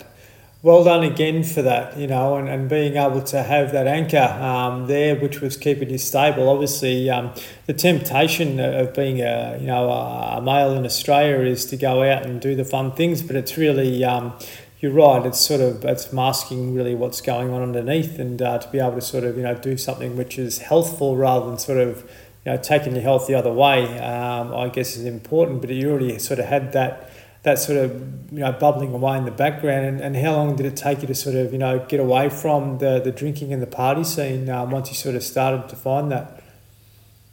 Well 0.63 0.83
done 0.83 1.03
again 1.03 1.43
for 1.43 1.61
that, 1.61 1.97
you 1.97 2.07
know, 2.07 2.35
and, 2.35 2.49
and 2.49 2.67
being 2.67 2.95
able 2.95 3.21
to 3.21 3.43
have 3.43 3.71
that 3.73 3.87
anchor 3.87 4.17
um, 4.17 4.87
there, 4.87 5.15
which 5.15 5.39
was 5.39 5.55
keeping 5.55 5.89
you 5.89 5.97
stable. 5.97 6.49
Obviously, 6.49 7.09
um, 7.09 7.31
the 7.67 7.73
temptation 7.73 8.59
of 8.59 8.93
being 8.93 9.21
a 9.21 9.57
you 9.59 9.67
know 9.67 9.89
a, 9.89 10.41
male 10.41 10.73
in 10.73 10.85
Australia 10.85 11.45
is 11.45 11.65
to 11.65 11.77
go 11.77 12.03
out 12.03 12.25
and 12.25 12.41
do 12.41 12.55
the 12.55 12.65
fun 12.65 12.91
things, 12.91 13.21
but 13.21 13.35
it's 13.35 13.57
really 13.57 14.03
um, 14.03 14.33
you're 14.79 14.91
right. 14.91 15.25
It's 15.25 15.39
sort 15.39 15.61
of 15.61 15.85
it's 15.85 16.11
masking 16.11 16.73
really 16.73 16.95
what's 16.95 17.21
going 17.21 17.53
on 17.53 17.61
underneath, 17.61 18.17
and 18.17 18.41
uh, 18.41 18.57
to 18.57 18.69
be 18.69 18.79
able 18.79 18.95
to 18.95 19.01
sort 19.01 19.23
of 19.23 19.37
you 19.37 19.43
know 19.43 19.55
do 19.55 19.77
something 19.77 20.17
which 20.17 20.39
is 20.39 20.59
healthful 20.59 21.17
rather 21.17 21.45
than 21.45 21.59
sort 21.59 21.77
of 21.77 22.01
you 22.45 22.51
know 22.51 22.57
taking 22.57 22.93
your 22.93 23.03
health 23.03 23.27
the 23.27 23.35
other 23.35 23.53
way. 23.53 23.99
Um, 23.99 24.55
I 24.55 24.69
guess 24.69 24.95
is 24.95 25.05
important, 25.05 25.61
but 25.61 25.69
you 25.69 25.91
already 25.91 26.17
sort 26.17 26.39
of 26.39 26.45
had 26.45 26.73
that 26.73 27.11
that 27.47 27.57
sort 27.57 27.77
of 27.77 27.91
you 28.29 28.39
know 28.39 28.51
bubbling 28.51 28.93
away 28.93 29.17
in 29.17 29.23
the 29.23 29.31
background 29.31 29.85
and, 29.85 30.01
and 30.01 30.17
how 30.17 30.33
long 30.33 30.57
did 30.57 30.65
it 30.65 30.75
take 30.75 31.01
you 31.01 31.07
to 31.07 31.15
sort 31.15 31.33
of 31.33 31.53
you 31.53 31.57
know 31.57 31.79
get 31.87 31.97
away 31.97 32.27
from 32.27 32.77
the, 32.79 32.99
the 32.99 33.11
drinking 33.11 33.53
and 33.53 33.61
the 33.61 33.67
party 33.83 34.03
scene 34.03 34.49
um, 34.49 34.69
once 34.69 34.89
you 34.89 34.95
sort 34.95 35.15
of 35.15 35.23
started 35.23 35.69
to 35.69 35.75
find 35.77 36.11
that 36.11 36.43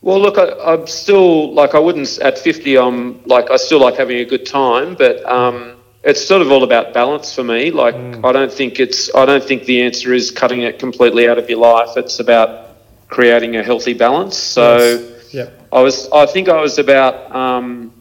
well 0.02 0.20
look 0.20 0.38
I, 0.38 0.74
am 0.74 0.86
still 0.86 1.52
like 1.52 1.74
i 1.74 1.80
wouldn't 1.80 2.18
at 2.18 2.38
50 2.38 2.78
i'm 2.78 3.24
like 3.24 3.50
i 3.50 3.56
still 3.56 3.80
like 3.80 3.96
having 3.96 4.18
a 4.18 4.24
good 4.24 4.46
time 4.46 4.94
but 4.94 5.24
um, 5.24 5.74
it's 6.04 6.24
sort 6.24 6.42
of 6.42 6.52
all 6.52 6.62
about 6.62 6.94
balance 6.94 7.34
for 7.34 7.42
me 7.42 7.72
like 7.72 7.96
mm. 7.96 8.24
i 8.24 8.30
don't 8.30 8.52
think 8.52 8.78
it's 8.78 9.12
i 9.16 9.26
don't 9.26 9.42
think 9.42 9.64
the 9.64 9.82
answer 9.82 10.14
is 10.14 10.30
cutting 10.30 10.62
it 10.62 10.78
completely 10.78 11.28
out 11.28 11.38
of 11.38 11.50
your 11.50 11.58
life 11.58 11.96
it's 11.96 12.20
about 12.20 12.76
creating 13.08 13.56
a 13.56 13.64
healthy 13.64 13.94
balance 13.94 14.36
so 14.36 14.78
yes. 14.78 15.34
yep. 15.34 15.68
i 15.72 15.80
was 15.80 16.08
i 16.12 16.24
think 16.24 16.48
i 16.48 16.60
was 16.60 16.78
about 16.78 17.34
um, 17.34 17.92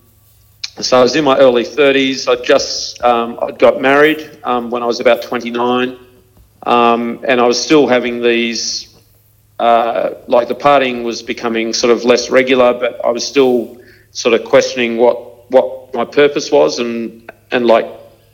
so 0.82 1.00
I 1.00 1.04
was 1.04 1.16
in 1.16 1.24
my 1.24 1.38
early 1.38 1.64
30s. 1.64 2.28
I 2.28 2.42
just 2.44 3.02
um, 3.04 3.38
I 3.42 3.52
got 3.52 3.82
married 3.82 4.40
um, 4.44 4.72
when 4.72 4.82
I 4.82 4.86
was 4.86 5.00
about 5.00 5.22
29, 5.22 5.98
um, 6.64 7.20
and 7.28 7.40
I 7.40 7.46
was 7.46 7.62
still 7.62 7.88
having 7.88 8.22
these. 8.22 8.90
Uh, 9.60 10.16
like 10.28 10.48
the 10.48 10.56
partying 10.56 11.04
was 11.04 11.22
becoming 11.22 11.74
sort 11.74 11.94
of 11.94 12.04
less 12.04 12.30
regular, 12.30 12.74
but 12.74 13.04
I 13.06 13.12
was 13.12 13.26
still 13.26 13.80
sort 14.12 14.34
of 14.34 14.46
questioning 14.46 14.98
what 14.98 15.52
what 15.52 15.94
my 15.94 16.06
purpose 16.06 16.52
was 16.52 16.80
and 16.80 17.32
and 17.52 17.68
like 17.68 17.86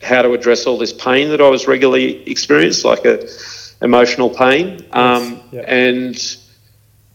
how 0.02 0.22
to 0.22 0.32
address 0.32 0.66
all 0.66 0.78
this 0.78 0.94
pain 0.94 1.28
that 1.28 1.42
I 1.42 1.48
was 1.48 1.68
regularly 1.68 2.28
experiencing, 2.28 2.90
like 2.90 3.04
a 3.04 3.28
emotional 3.82 4.30
pain. 4.30 4.86
Um, 4.92 5.42
yes. 5.52 5.64
And 5.68 6.36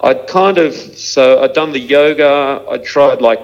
I'd 0.02 0.28
kind 0.28 0.60
of 0.60 0.74
so 0.74 1.42
I'd 1.44 1.54
done 1.54 1.72
the 1.72 1.80
yoga. 1.80 2.64
I'd 2.70 2.84
tried 2.84 3.22
like 3.22 3.40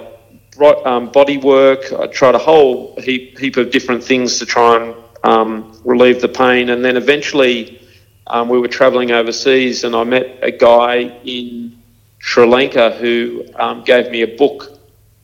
um, 0.60 1.10
body 1.10 1.38
work. 1.38 1.92
I 1.92 2.06
tried 2.06 2.34
a 2.34 2.38
whole 2.38 2.94
heap, 3.00 3.38
heap 3.38 3.56
of 3.56 3.70
different 3.70 4.04
things 4.04 4.38
to 4.38 4.46
try 4.46 4.82
and 4.82 4.94
um, 5.24 5.80
relieve 5.84 6.20
the 6.20 6.28
pain. 6.28 6.70
And 6.70 6.84
then 6.84 6.96
eventually 6.96 7.80
um, 8.26 8.48
we 8.48 8.58
were 8.58 8.68
traveling 8.68 9.10
overseas 9.10 9.84
and 9.84 9.94
I 9.94 10.04
met 10.04 10.38
a 10.42 10.50
guy 10.50 11.20
in 11.24 11.78
Sri 12.18 12.46
Lanka 12.46 12.90
who 12.92 13.44
um, 13.56 13.82
gave 13.84 14.10
me 14.10 14.22
a 14.22 14.36
book 14.36 14.78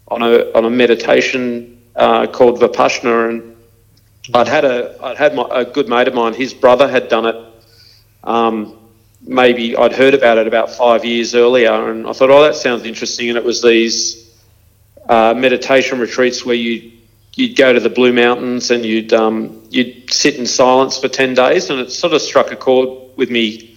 on 0.09 0.23
a, 0.23 0.53
on 0.53 0.65
a 0.65 0.71
meditation 0.71 1.81
uh, 1.95 2.27
called 2.27 2.61
Vipassana. 2.61 3.29
And 3.31 3.57
I'd 4.35 4.49
had, 4.49 4.65
a, 4.65 4.99
I'd 5.03 5.17
had 5.17 5.35
my, 5.35 5.47
a 5.51 5.65
good 5.65 5.89
mate 5.89 6.09
of 6.09 6.15
mine, 6.15 6.35
his 6.35 6.55
brother 6.55 6.89
had 6.89 7.09
done 7.09 7.27
it. 7.27 7.37
Um, 8.25 8.79
maybe 9.21 9.77
I'd 9.77 9.93
heard 9.93 10.15
about 10.15 10.39
it 10.39 10.47
about 10.47 10.71
five 10.71 11.05
years 11.05 11.35
earlier, 11.35 11.91
and 11.91 12.07
I 12.07 12.13
thought, 12.13 12.31
oh, 12.31 12.43
that 12.43 12.55
sounds 12.55 12.85
interesting. 12.85 13.29
And 13.29 13.39
it 13.39 13.45
was 13.45 13.63
these 13.63 14.28
uh, 15.09 15.35
meditation 15.35 15.99
retreats 15.99 16.45
where 16.45 16.55
you 16.55 16.93
you'd 17.35 17.57
go 17.57 17.73
to 17.73 17.79
the 17.79 17.89
Blue 17.89 18.13
Mountains 18.13 18.71
and 18.71 18.85
you'd 18.85 19.13
um, 19.13 19.63
you'd 19.71 20.13
sit 20.13 20.35
in 20.37 20.47
silence 20.47 20.99
for 20.99 21.09
ten 21.09 21.35
days, 21.35 21.71
and 21.71 21.81
it 21.81 21.91
sort 21.91 22.13
of 22.13 22.21
struck 22.21 22.51
a 22.51 22.57
chord 22.57 23.17
with 23.17 23.31
me. 23.31 23.77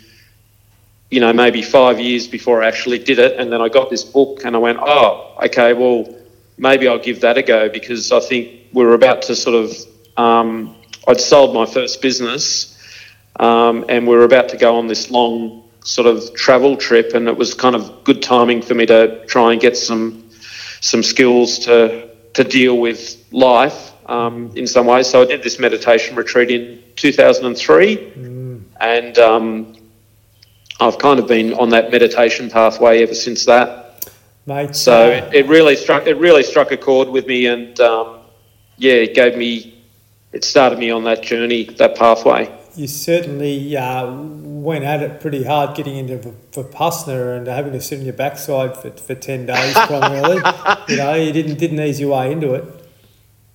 You 1.10 1.20
know, 1.20 1.34
maybe 1.34 1.62
five 1.62 2.00
years 2.00 2.28
before 2.28 2.64
I 2.64 2.68
actually 2.68 3.00
did 3.00 3.20
it, 3.20 3.38
and 3.40 3.52
then 3.52 3.62
I 3.62 3.68
got 3.68 3.90
this 3.90 4.04
book, 4.04 4.44
and 4.46 4.56
I 4.56 4.60
went, 4.60 4.80
"Oh, 4.82 5.36
okay, 5.46 5.74
well, 5.74 6.14
maybe 6.58 6.88
I'll 6.88 7.00
give 7.00 7.22
that 7.22 7.38
a 7.38 7.44
go," 7.44 7.70
because 7.70 8.12
I 8.12 8.20
think 8.20 8.68
we 8.74 8.84
are 8.84 8.94
about 8.94 9.22
to 9.24 9.36
sort 9.36 9.56
of. 9.64 9.76
Um, 10.18 10.76
I'd 11.08 11.20
sold 11.20 11.54
my 11.54 11.66
first 11.66 12.02
business, 12.02 12.78
um, 13.40 13.86
and 13.90 14.08
we 14.08 14.16
are 14.16 14.24
about 14.24 14.50
to 14.50 14.58
go 14.58 14.78
on 14.78 14.88
this 14.88 15.10
long 15.10 15.64
sort 15.84 16.08
of 16.08 16.34
travel 16.36 16.78
trip, 16.78 17.14
and 17.14 17.28
it 17.28 17.36
was 17.36 17.54
kind 17.54 17.76
of 17.76 18.04
good 18.04 18.22
timing 18.22 18.62
for 18.62 18.76
me 18.76 18.86
to 18.86 19.26
try 19.26 19.52
and 19.52 19.62
get 19.62 19.76
some 19.76 20.31
some 20.82 21.02
skills 21.02 21.60
to 21.60 22.10
to 22.34 22.44
deal 22.44 22.78
with 22.78 23.24
life 23.32 23.92
um, 24.08 24.52
in 24.56 24.68
some 24.68 24.86
ways. 24.88 25.08
So 25.08 25.22
I 25.22 25.26
did 25.26 25.44
this 25.44 25.60
meditation 25.60 26.16
retreat 26.16 26.52
in 26.52 26.82
2003, 26.96 27.98
mm. 27.98 28.62
and 28.80 29.18
um, 29.18 29.76
I've 30.80 30.98
kind 30.98 31.20
of 31.20 31.28
been 31.28 31.54
on 31.54 31.70
that 31.70 31.92
meditation 31.92 32.50
pathway 32.50 33.04
ever 33.04 33.14
since 33.14 33.46
that. 33.46 33.88
Mate, 34.46 34.76
so 34.76 34.94
uh, 34.94 35.08
it, 35.08 35.34
it, 35.34 35.48
really 35.48 35.76
struck 35.76 36.08
it 36.08 36.18
really 36.18 36.44
struck 36.44 36.72
a 36.72 36.78
chord 36.78 37.08
with 37.08 37.28
me, 37.28 37.46
and 37.46 37.80
um, 37.80 38.20
yeah, 38.78 38.94
it 38.94 39.14
gave 39.14 39.38
me 39.38 39.78
it 40.34 40.44
started 40.44 40.80
me 40.80 40.92
on 40.92 41.04
that 41.04 41.22
journey, 41.22 41.66
that 41.66 41.96
pathway 41.96 42.50
you 42.76 42.88
certainly 42.88 43.76
uh, 43.76 44.12
went 44.12 44.84
at 44.84 45.02
it 45.02 45.20
pretty 45.20 45.44
hard 45.44 45.76
getting 45.76 45.98
into 45.98 46.18
Vipassana 46.52 47.38
and 47.38 47.48
having 47.48 47.74
to 47.74 47.82
sit 47.82 48.00
on 48.00 48.06
your 48.06 48.14
backside 48.14 48.78
for, 48.78 48.92
for 48.92 49.16
10 49.16 49.46
days 49.46 49.74
primarily. 49.74 50.38
you 50.90 50.98
know, 50.98 51.14
you 51.16 51.32
didn't, 51.32 51.58
didn't 51.58 51.80
ease 51.80 52.00
your 52.00 52.16
way 52.16 52.32
into 52.32 52.54
it. 52.54 52.64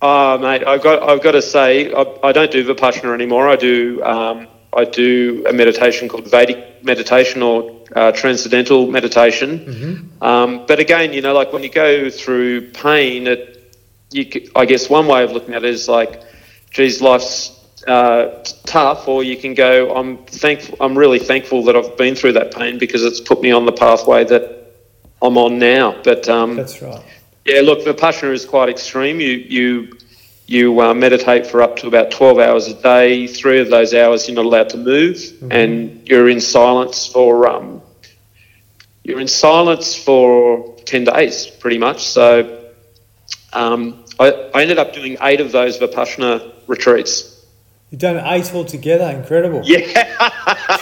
Oh, 0.02 0.37
mate, 0.38 0.66
I've 0.66 0.82
got, 0.82 1.02
I've 1.08 1.23
got 1.23 1.32
to 1.32 1.42
say, 1.42 1.92
I, 1.92 2.04
I 2.23 2.32
don't 2.32 2.50
do 2.50 2.64
Vipassana 2.66 3.14
anymore. 3.14 3.49
I 3.49 3.56
do, 3.56 4.02
um, 4.04 4.49
I 4.75 4.85
do 4.85 5.44
a 5.49 5.52
meditation 5.52 6.08
called 6.08 6.30
Vedic 6.30 6.85
meditation 6.85 7.42
or 7.42 7.82
uh, 7.94 8.12
transcendental 8.12 8.90
meditation. 8.90 9.58
Mm-hmm. 9.61 10.23
Um, 10.23 10.66
but 10.66 10.78
again, 10.80 11.12
you 11.12 11.23
know, 11.23 11.32
like 11.32 11.52
when 11.52 11.62
you 11.62 11.70
go 11.70 12.11
through 12.11 12.70
pain, 12.73 13.26
it, 13.26 13.75
you, 14.11 14.50
I 14.54 14.66
guess 14.66 14.90
one 14.90 15.06
way 15.06 15.25
of 15.25 15.32
looking 15.32 15.54
at 15.54 15.64
it 15.64 15.70
is 15.70 15.88
like, 15.88 16.23
geez, 16.70 17.00
life's 17.00 17.56
uh, 17.87 18.43
tough, 18.64 19.09
or 19.09 19.23
you 19.23 19.37
can 19.37 19.55
go, 19.55 19.95
I'm 19.95 20.19
thankful, 20.26 20.76
I'm 20.81 20.97
really 20.97 21.19
thankful 21.19 21.64
that 21.64 21.76
I've 21.76 21.97
been 21.97 22.14
through 22.14 22.33
that 22.33 22.55
pain 22.55 22.78
because 22.78 23.05
it's 23.05 23.21
put 23.21 23.40
me 23.40 23.50
on 23.52 23.66
the 23.66 23.73
pathway 23.73 24.25
that 24.25 24.75
I'm 25.23 25.38
on 25.38 25.59
now. 25.59 26.00
But 26.02 26.28
um, 26.28 26.57
that's 26.57 26.83
right. 26.83 27.02
Yeah, 27.45 27.61
look, 27.61 27.85
Vipassana 27.85 28.33
is 28.33 28.45
quite 28.45 28.69
extreme. 28.69 29.21
You 29.21 29.33
you 29.33 29.99
you 30.47 30.81
uh, 30.81 30.95
meditate 30.95 31.47
for 31.47 31.62
up 31.62 31.76
to 31.76 31.87
about 31.87 32.11
12 32.11 32.38
hours 32.38 32.69
a 32.69 32.75
day. 32.75 33.26
Three 33.26 33.61
of 33.61 33.71
those 33.71 33.95
hours 33.95 34.28
you're 34.28 34.37
not 34.37 34.45
allowed 34.45 34.71
to 34.71 34.78
move, 34.78 35.16
mm-hmm. 35.16 35.52
and 35.52 36.09
you're 36.09 36.28
in 36.28 36.40
silence 36.40 37.07
for 37.07 37.49
um, 37.49 37.83
you're 39.05 39.21
in 39.21 39.28
silence 39.28 39.95
for 39.95 40.76
10 40.87 41.05
days, 41.05 41.47
pretty 41.47 41.78
much. 41.78 42.05
So 42.05 42.73
um, 43.52 44.05
I, 44.19 44.33
I 44.52 44.62
ended 44.62 44.78
up 44.78 44.93
doing 44.93 45.16
eight 45.21 45.40
of 45.40 45.52
those 45.52 45.78
Vipassana 45.78 46.52
retreats. 46.66 47.36
You've 47.90 48.00
done 48.00 48.16
eight 48.26 48.52
altogether. 48.52 49.05
Incredible. 49.16 49.62
Yeah. 49.64 50.05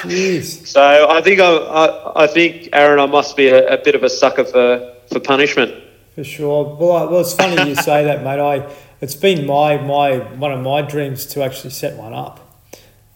Jeez. 0.02 0.66
So 0.74 1.08
I 1.08 1.20
think 1.20 1.40
I, 1.40 1.52
I, 1.52 2.24
I, 2.24 2.26
think 2.26 2.70
Aaron, 2.72 2.98
I 2.98 3.06
must 3.06 3.36
be 3.36 3.48
a, 3.48 3.74
a, 3.74 3.78
bit 3.78 3.94
of 3.94 4.02
a 4.02 4.08
sucker 4.08 4.44
for, 4.44 4.94
for 5.12 5.20
punishment. 5.20 5.72
For 6.14 6.24
sure. 6.24 6.76
Well, 6.76 6.92
I, 6.92 7.04
well, 7.04 7.20
it's 7.20 7.34
funny 7.34 7.68
you 7.68 7.74
say 7.74 8.04
that, 8.04 8.24
mate. 8.24 8.40
I 8.40 8.74
it's 9.00 9.14
been 9.14 9.46
my 9.46 9.76
my 9.76 10.18
one 10.36 10.52
of 10.52 10.60
my 10.60 10.80
dreams 10.80 11.26
to 11.26 11.42
actually 11.42 11.70
set 11.70 11.96
one 11.96 12.14
up. 12.14 12.40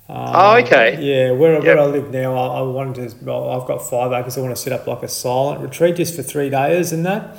Um, 0.08 0.16
oh, 0.34 0.56
okay. 0.58 0.98
Yeah, 1.00 1.32
where, 1.32 1.54
yep. 1.54 1.64
where 1.64 1.78
I 1.78 1.86
live 1.86 2.10
now, 2.10 2.34
I, 2.34 2.58
I 2.58 2.62
wanted 2.62 3.10
to. 3.10 3.24
Well, 3.24 3.50
I've 3.50 3.66
got 3.66 3.78
five 3.78 4.12
acres. 4.12 4.36
I 4.36 4.40
want 4.40 4.54
to 4.54 4.60
set 4.60 4.72
up 4.72 4.86
like 4.86 5.02
a 5.02 5.08
silent 5.08 5.60
retreat 5.62 5.96
just 5.96 6.14
for 6.14 6.22
three 6.22 6.50
days 6.50 6.92
and 6.92 7.06
that. 7.06 7.36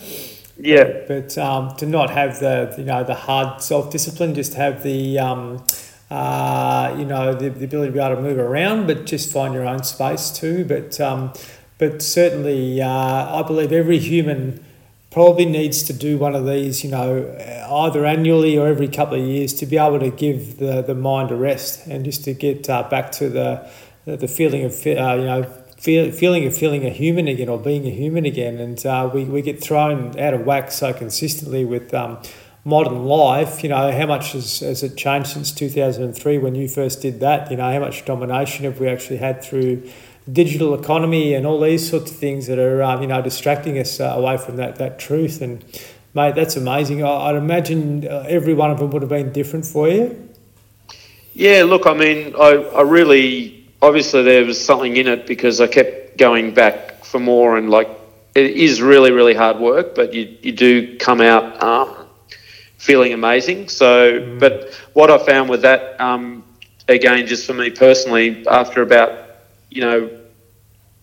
Yeah. 0.58 0.84
But, 0.84 1.08
but 1.08 1.38
um, 1.38 1.76
to 1.78 1.86
not 1.86 2.10
have 2.10 2.40
the 2.40 2.74
you 2.78 2.86
know 2.86 3.04
the 3.04 3.16
hard 3.16 3.62
self 3.62 3.92
discipline, 3.92 4.34
just 4.36 4.56
have 4.56 4.84
the 4.84 5.20
um, 5.20 5.64
uh, 6.10 6.96
you 6.98 7.06
know, 7.06 7.34
the, 7.34 7.50
the 7.50 7.66
ability 7.66 7.92
to 7.92 7.94
be 7.94 8.00
able 8.00 8.16
to 8.16 8.22
move 8.22 8.40
around, 8.40 8.88
but 8.88 9.06
just 9.06 9.32
find 9.32 9.54
your 9.54 9.66
own 9.66 9.84
space 9.84 10.32
too. 10.32 10.66
But 10.66 11.00
um, 11.00 11.34
but 11.78 12.02
certainly, 12.02 12.82
uh, 12.82 12.88
I 12.90 13.44
believe 13.48 13.72
every 13.72 14.00
human 14.00 14.64
probably 15.12 15.46
needs 15.46 15.82
to 15.84 15.94
do 15.94 16.18
one 16.18 16.36
of 16.36 16.46
these, 16.46 16.84
you 16.84 16.92
know, 16.92 17.36
either 17.70 18.06
annually 18.06 18.58
or 18.58 18.68
every 18.68 18.88
couple 18.88 19.20
of 19.20 19.26
years 19.26 19.54
to 19.56 19.66
be 19.66 19.78
able 19.78 20.00
to 20.00 20.12
give 20.12 20.58
the, 20.58 20.82
the 20.82 20.94
mind 20.94 21.32
a 21.32 21.36
rest 21.36 21.88
and 21.88 22.06
just 22.06 22.24
to 22.26 22.34
get 22.34 22.70
uh, 22.70 22.84
back 22.90 23.12
to 23.14 23.30
the 23.30 23.70
the 24.06 24.28
feeling 24.28 24.64
of 24.64 24.74
uh, 24.88 24.90
you 24.90 25.26
know 25.26 25.44
feel, 25.78 26.12
feeling 26.12 26.46
of 26.46 26.56
feeling 26.56 26.86
a 26.86 26.90
human 26.90 27.28
again 27.28 27.50
or 27.50 27.58
being 27.58 27.86
a 27.88 27.92
human 27.92 28.26
again. 28.26 28.60
And 28.60 28.84
uh, 28.86 29.10
we, 29.14 29.24
we 29.24 29.42
get 29.42 29.62
thrown 29.62 30.18
out 30.20 30.34
of 30.34 30.46
whack 30.46 30.72
so 30.72 30.94
consistently 30.94 31.66
with 31.66 31.94
um, 31.94 32.20
modern 32.66 33.06
life, 33.06 33.64
you 33.64 33.70
know, 33.70 33.92
how 33.92 34.06
much 34.06 34.34
has, 34.34 34.60
has 34.60 34.84
it 34.84 34.98
changed 34.98 35.30
since 35.30 35.52
2003 35.52 36.38
when 36.38 36.56
you 36.56 36.68
first 36.68 37.02
did 37.02 37.20
that? 37.22 37.50
You 37.50 37.58
know, 37.58 37.72
how 37.72 37.80
much 37.80 38.06
domination 38.06 38.66
have 38.66 38.80
we 38.80 38.88
actually 38.88 39.18
had 39.18 39.44
through 39.44 39.90
digital 40.32 40.74
economy 40.74 41.34
and 41.34 41.46
all 41.46 41.60
these 41.60 41.90
sorts 41.90 42.12
of 42.12 42.18
things 42.18 42.48
that 42.48 42.60
are, 42.60 42.84
um, 42.84 43.02
you 43.02 43.08
know, 43.08 43.22
distracting 43.22 43.78
us 43.80 44.00
uh, 44.00 44.14
away 44.16 44.38
from 44.38 44.58
that, 44.58 44.76
that 44.76 45.00
truth? 45.00 45.42
And, 45.42 45.64
mate, 46.14 46.36
that's 46.36 46.56
amazing. 46.56 47.04
I, 47.04 47.32
would 47.32 47.38
imagine 47.38 48.08
uh, 48.08 48.26
every 48.28 48.54
one 48.54 48.72
of 48.72 48.80
them 48.80 48.92
would 48.92 49.02
have 49.02 49.10
been 49.10 49.32
different 49.32 49.66
for 49.66 49.88
you. 49.88 50.30
Yeah, 51.34 51.64
look, 51.64 51.88
I 51.88 51.94
mean, 51.94 52.36
I, 52.38 52.56
I 52.76 52.82
really, 52.82 53.66
obviously 53.82 54.24
there 54.24 54.44
was 54.44 54.64
something 54.64 54.98
in 54.98 55.08
it 55.08 55.26
because 55.26 55.62
I 55.62 55.68
kept 55.68 56.18
going 56.18 56.54
back 56.54 57.06
for 57.06 57.20
more 57.20 57.58
and 57.58 57.70
like, 57.70 57.90
it 58.36 58.52
is 58.52 58.82
really, 58.82 59.12
really 59.12 59.34
hard 59.34 59.58
work, 59.58 59.96
but 59.96 60.14
you, 60.14 60.38
you 60.42 60.52
do 60.52 60.98
come 60.98 61.20
out 61.22 61.64
um, 61.64 61.99
feeling 62.80 63.14
amazing. 63.14 63.68
So, 63.68 64.20
mm. 64.20 64.40
but 64.40 64.74
what 64.94 65.12
I 65.12 65.18
found 65.20 65.50
with 65.50 65.62
that, 65.62 66.00
um, 66.02 66.44
again, 66.88 67.28
just 67.28 67.46
for 67.46 67.54
me 67.54 67.70
personally, 67.70 68.48
after 68.48 68.82
about, 68.82 69.12
you 69.70 69.82
know, 69.82 70.10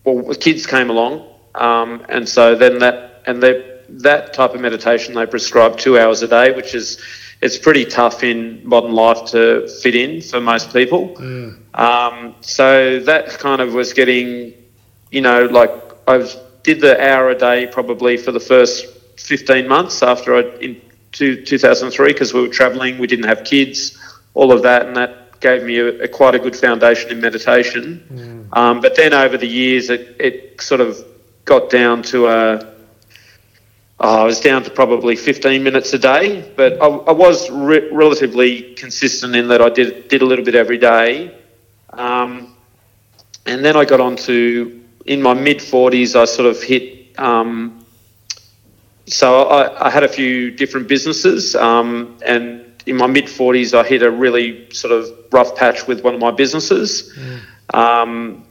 well, 0.03 0.23
the 0.23 0.35
kids 0.35 0.65
came 0.65 0.89
along, 0.89 1.25
um, 1.55 2.05
and 2.09 2.27
so 2.27 2.55
then 2.55 2.79
that, 2.79 3.23
and 3.25 3.41
they, 3.41 3.79
that 3.89 4.33
type 4.33 4.53
of 4.53 4.61
meditation, 4.61 5.13
they 5.13 5.25
prescribe 5.25 5.77
two 5.77 5.97
hours 5.97 6.21
a 6.23 6.27
day, 6.27 6.51
which 6.51 6.73
is, 6.73 6.99
it's 7.41 7.57
pretty 7.57 7.85
tough 7.85 8.23
in 8.23 8.67
modern 8.67 8.93
life 8.93 9.25
to 9.25 9.67
fit 9.81 9.95
in 9.95 10.21
for 10.21 10.41
most 10.41 10.73
people. 10.73 11.09
Mm. 11.09 11.59
Um, 11.79 12.35
so 12.41 12.99
that 13.01 13.29
kind 13.37 13.61
of 13.61 13.73
was 13.73 13.93
getting, 13.93 14.53
you 15.11 15.21
know, 15.21 15.45
like 15.45 15.71
I 16.07 16.17
was, 16.17 16.37
did 16.63 16.81
the 16.81 16.99
hour 16.99 17.29
a 17.29 17.37
day 17.37 17.67
probably 17.67 18.17
for 18.17 18.31
the 18.31 18.39
first 18.39 18.87
15 19.17 19.67
months 19.67 20.01
after 20.01 20.35
I, 20.35 20.41
in 20.57 20.81
two, 21.17 21.43
2003, 21.43 22.13
because 22.13 22.33
we 22.33 22.41
were 22.41 22.47
traveling, 22.47 22.97
we 22.97 23.07
didn't 23.07 23.25
have 23.25 23.43
kids, 23.43 23.97
all 24.33 24.51
of 24.51 24.63
that, 24.63 24.85
and 24.85 24.95
that 24.95 25.39
gave 25.39 25.63
me 25.63 25.79
a, 25.79 26.03
a 26.03 26.07
quite 26.07 26.35
a 26.35 26.39
good 26.39 26.55
foundation 26.55 27.11
in 27.11 27.19
meditation. 27.19 28.47
Mm. 28.51 28.57
Um, 28.57 28.81
but 28.81 28.95
then 28.95 29.13
over 29.13 29.37
the 29.37 29.47
years, 29.47 29.89
it, 29.89 30.15
it 30.19 30.61
sort 30.61 30.81
of 30.81 31.03
got 31.45 31.69
down 31.69 32.03
to 32.03 32.27
a, 32.27 32.77
Oh, 33.99 34.21
I 34.21 34.25
was 34.25 34.39
down 34.39 34.63
to 34.63 34.69
probably 34.69 35.15
15 35.15 35.63
minutes 35.63 35.91
a 35.93 35.97
day, 35.97 36.53
but 36.55 36.73
I, 36.73 36.85
I 36.85 37.11
was 37.13 37.49
re- 37.49 37.89
relatively 37.91 38.75
consistent 38.75 39.35
in 39.35 39.47
that 39.47 39.59
I 39.59 39.69
did 39.69 40.07
did 40.07 40.21
a 40.21 40.25
little 40.25 40.45
bit 40.45 40.53
every 40.53 40.77
day. 40.77 41.35
Um, 41.89 42.53
and 43.47 43.65
then 43.65 43.75
I 43.75 43.85
got 43.85 43.99
on 43.99 44.15
to, 44.17 44.83
in 45.05 45.19
my 45.19 45.33
mid 45.33 45.57
40s, 45.57 46.15
I 46.15 46.25
sort 46.25 46.47
of 46.47 46.61
hit. 46.61 47.19
Um, 47.19 47.83
so 49.07 49.43
I, 49.43 49.87
I, 49.87 49.89
had 49.89 50.03
a 50.03 50.07
few 50.07 50.51
different 50.51 50.87
businesses, 50.87 51.55
um, 51.55 52.17
and 52.25 52.65
in 52.85 52.97
my 52.97 53.07
mid 53.07 53.25
40s, 53.25 53.73
I 53.73 53.87
hit 53.87 54.03
a 54.03 54.11
really 54.11 54.69
sort 54.71 54.93
of 54.93 55.09
rough 55.31 55.55
patch 55.55 55.87
with 55.87 56.03
one 56.03 56.13
of 56.13 56.19
my 56.19 56.31
businesses. 56.31 57.13
Mm. 57.73 58.41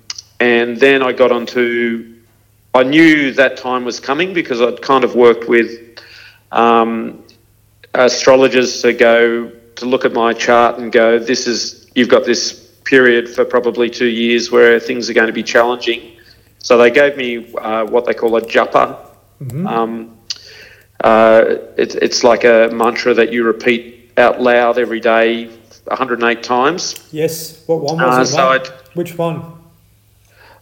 and 0.41 0.77
then 0.79 1.03
I 1.03 1.13
got 1.13 1.33
onto 1.33 2.17
I 2.77 2.83
knew 2.83 3.33
that 3.33 3.57
time 3.57 3.87
was 3.87 4.01
coming 4.01 4.35
because 4.35 4.61
I'd 4.61 4.83
kind 4.83 5.03
of 5.03 5.15
worked 5.15 5.49
with 5.49 5.99
um, 6.53 7.25
astrologers 7.95 8.83
to 8.83 8.93
go 8.93 9.51
to 9.77 9.87
look 9.87 10.05
at 10.05 10.13
my 10.13 10.35
chart 10.35 10.79
and 10.79 10.93
go, 10.93 11.19
this 11.19 11.47
is, 11.47 11.91
you've 11.95 12.11
got 12.11 12.27
this 12.27 12.53
period 12.85 13.31
for 13.31 13.47
probably 13.47 13.89
two 13.89 14.07
years 14.07 14.53
where 14.53 14.79
things 14.79 15.09
are 15.09 15.15
going 15.15 15.27
to 15.27 15.33
be 15.33 15.43
challenging. 15.43 16.19
So 16.59 16.77
they 16.77 16.91
gave 16.91 17.17
me 17.17 17.51
uh, 17.55 17.87
what 17.87 18.05
they 18.05 18.13
call 18.13 18.37
a 18.37 18.43
japa. 18.43 19.09
Mm-hmm. 19.43 19.67
Uh, 21.07 21.59
it, 21.77 21.95
it's 21.97 22.25
like 22.25 22.43
a 22.43 22.69
mantra 22.73 23.15
that 23.15 23.33
you 23.33 23.45
repeat 23.45 24.11
out 24.17 24.41
loud 24.41 24.77
every 24.77 24.99
day 24.99 25.47
108 25.85 26.43
times. 26.43 27.09
Yes. 27.13 27.63
What 27.67 27.83
one 27.83 27.99
was 27.99 28.35
uh, 28.35 28.59
it? 28.61 28.67
So 28.67 28.73
Which 28.95 29.17
one? 29.17 29.53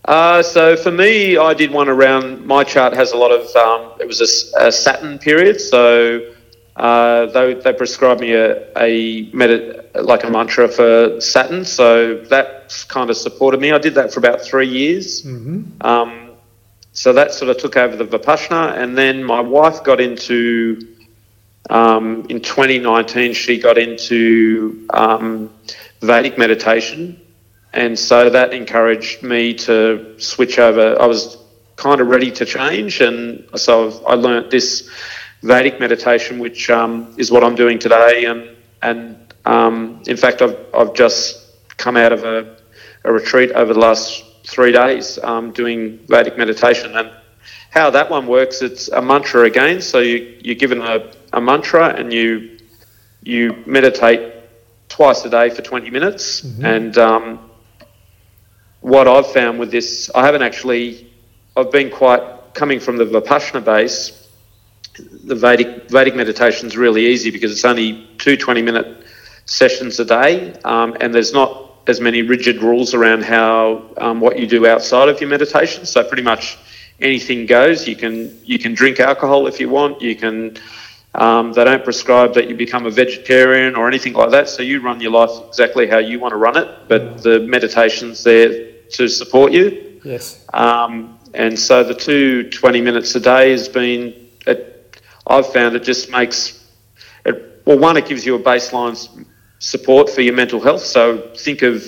Uh, 0.05 0.43
so 0.43 0.77
for 0.77 0.91
me, 0.91 1.39
I 1.39 1.55
did 1.55 1.71
one 1.71 1.89
around. 1.89 2.45
My 2.45 2.63
chart 2.63 2.93
has 2.93 3.13
a 3.13 3.17
lot 3.17 3.31
of. 3.31 3.45
Um, 3.57 3.99
it 4.01 4.07
was 4.07 4.21
a, 4.21 4.67
a, 4.67 4.71
Saturn 4.71 5.19
period, 5.19 5.63
so 5.63 6.31
uh, 6.77 7.25
they 7.27 7.55
they 7.55 7.73
prescribed 7.73 8.21
me 8.21 8.35
a 8.35 8.69
a 8.77 9.31
medit, 9.31 9.89
like 9.95 10.25
a 10.25 10.31
mantra 10.31 10.69
for 10.69 11.19
Saturn. 11.23 11.65
So 11.65 12.19
that 12.25 12.85
kind 12.89 13.09
of 13.09 13.17
supported 13.17 13.63
me. 13.63 13.73
I 13.73 13.79
did 13.79 13.95
that 13.95 14.13
for 14.13 14.21
about 14.21 14.43
three 14.43 14.69
years. 14.69 15.23
Mm-hmm. 15.23 15.81
Um, 15.81 16.24
so 16.95 17.13
that 17.13 17.35
sort 17.35 17.51
of 17.51 17.59
took 17.59 17.77
over 17.77 17.97
the 17.97 18.07
Vipassana, 18.07 18.79
and 18.79 18.97
then 18.97 19.23
my 19.23 19.40
wife 19.40 19.85
got 19.85 20.01
into. 20.01 20.90
Um, 21.71 22.27
in 22.29 22.42
2019, 22.42 23.33
she 23.33 23.59
got 23.59 23.79
into 23.79 24.87
um, 24.90 25.51
Vedic 26.03 26.37
meditation 26.37 27.18
and 27.75 27.99
so 27.99 28.31
that 28.31 28.55
encouraged 28.55 29.25
me 29.25 29.53
to 29.53 30.14
switch 30.18 30.61
over. 30.61 31.01
I 31.03 31.07
was 31.07 31.38
kind 31.75 32.01
of 32.01 32.07
ready 32.07 32.31
to 32.31 32.45
change, 32.45 33.01
and 33.01 33.45
so 33.57 34.01
I 34.07 34.14
learnt 34.14 34.51
this 34.51 34.88
Vedic 35.42 35.81
meditation, 35.81 36.38
which 36.38 36.71
um, 36.71 37.12
is 37.18 37.33
what 37.33 37.42
I'm 37.42 37.57
doing 37.57 37.81
today. 37.81 38.27
And 38.27 38.57
and 38.83 39.35
um, 39.45 40.03
in 40.07 40.16
fact, 40.16 40.40
I've 40.40 40.57
I've 40.73 40.95
just 40.95 41.77
come 41.77 41.97
out 41.97 42.12
of 42.12 42.23
a, 42.23 42.57
a 43.03 43.12
retreat 43.12 43.51
over 43.53 43.75
the 43.75 43.81
last 43.81 44.23
three 44.44 44.72
days 44.72 45.18
um, 45.18 45.52
doing 45.52 45.98
Vedic 46.07 46.37
meditation, 46.37 46.96
and 46.96 47.11
how 47.70 47.90
that 47.90 48.11
one 48.11 48.26
works, 48.26 48.62
it's 48.62 48.88
a 48.88 49.02
mantra 49.02 49.42
again. 49.42 49.80
So 49.80 49.98
you 49.98 50.38
you're 50.40 50.54
given 50.54 50.80
a, 50.80 51.12
a 51.33 51.40
mantra, 51.40 51.88
and 51.88 52.12
you 52.12 52.59
you 53.22 53.62
meditate 53.66 54.35
twice 54.88 55.24
a 55.24 55.30
day 55.30 55.50
for 55.50 55.62
20 55.62 55.90
minutes, 55.90 56.42
mm-hmm. 56.42 56.64
and 56.64 56.98
um, 56.98 57.50
what 58.80 59.09
I've 59.09 59.33
found 59.33 59.59
with 59.59 59.70
this, 59.70 60.11
I 60.14 60.26
haven't 60.26 60.42
actually, 60.42 61.11
I've 61.57 61.72
been 61.72 61.90
quite 61.90 62.20
coming 62.52 62.78
from 62.78 62.98
the 62.98 63.07
Vipassana 63.07 63.64
base. 63.64 64.28
The 65.24 65.35
Vedic, 65.35 65.88
Vedic 65.90 66.14
meditation 66.14 66.68
is 66.68 66.76
really 66.76 67.07
easy 67.07 67.30
because 67.30 67.50
it's 67.50 67.64
only 67.64 68.07
two 68.18 68.37
20 68.37 68.61
minute 68.61 69.04
sessions 69.46 69.98
a 70.00 70.04
day, 70.04 70.52
um, 70.64 70.96
and 71.00 71.14
there's 71.14 71.33
not 71.33 71.63
as 71.87 72.01
many 72.01 72.23
rigid 72.23 72.62
rules 72.62 72.94
around 72.94 73.25
how 73.25 73.85
um, 73.99 74.20
what 74.20 74.38
you 74.38 74.47
do 74.47 74.66
outside 74.66 75.09
of 75.09 75.20
your 75.20 75.31
meditation. 75.31 75.85
So 75.87 76.03
pretty 76.05 76.23
much 76.23 76.59
anything 77.01 77.47
goes. 77.47 77.87
You 77.87 77.97
can 77.97 78.38
you 78.44 78.59
can 78.59 78.75
drink 78.75 79.01
alcohol 79.01 79.47
if 79.47 79.61
you 79.61 79.68
want. 79.68 80.03
You 80.03 80.16
can. 80.16 80.57
Um, 81.16 81.53
they 81.53 81.62
don't 81.62 81.85
prescribe 81.85 82.35
that 82.35 82.49
you 82.49 82.57
become 82.57 82.87
a 82.87 82.90
vegetarian 82.90 83.77
or 83.77 83.87
anything 83.87 84.14
like 84.14 84.31
that. 84.31 84.49
So 84.49 84.64
you 84.64 84.81
run 84.81 85.01
your 85.01 85.12
life 85.12 85.31
exactly 85.47 85.87
how 85.87 85.99
you 85.99 86.18
want 86.18 86.33
to 86.33 86.37
run 86.37 86.57
it. 86.57 86.88
But 86.88 87.23
the 87.23 87.38
meditation's 87.38 88.25
there 88.25 88.73
to 88.94 89.07
support 89.07 89.53
you. 89.53 90.01
Yes. 90.03 90.44
Um, 90.53 91.18
and 91.33 91.59
so 91.59 91.83
the 91.83 91.94
two 91.94 92.51
20 92.51 92.81
minutes 92.81 93.14
a 93.14 93.20
day 93.20 93.51
has 93.51 93.68
been, 93.68 94.29
it, 94.47 94.99
I've 95.27 95.53
found 95.53 95.75
it 95.75 95.83
just 95.83 96.11
makes, 96.11 96.64
it, 97.25 97.62
well, 97.64 97.79
one, 97.79 97.97
it 97.97 98.07
gives 98.07 98.25
you 98.25 98.37
a 98.37 98.38
baseline 98.38 98.97
support 99.64 100.11
for 100.11 100.20
your 100.20 100.35
mental 100.35 100.61
health. 100.61 100.85
So 100.85 101.18
think 101.37 101.62
of 101.62 101.83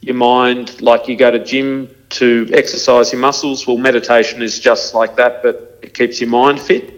your 0.00 0.14
mind 0.14 0.80
like 0.80 1.08
you 1.08 1.16
go 1.16 1.30
to 1.30 1.42
gym 1.42 1.90
to 2.10 2.48
exercise 2.52 3.12
your 3.12 3.20
muscles. 3.20 3.66
Well, 3.66 3.78
meditation 3.78 4.42
is 4.42 4.60
just 4.60 4.94
like 4.94 5.16
that, 5.16 5.42
but 5.42 5.80
it 5.82 5.92
keeps 5.92 6.20
your 6.20 6.30
mind 6.30 6.60
fit. 6.60 6.92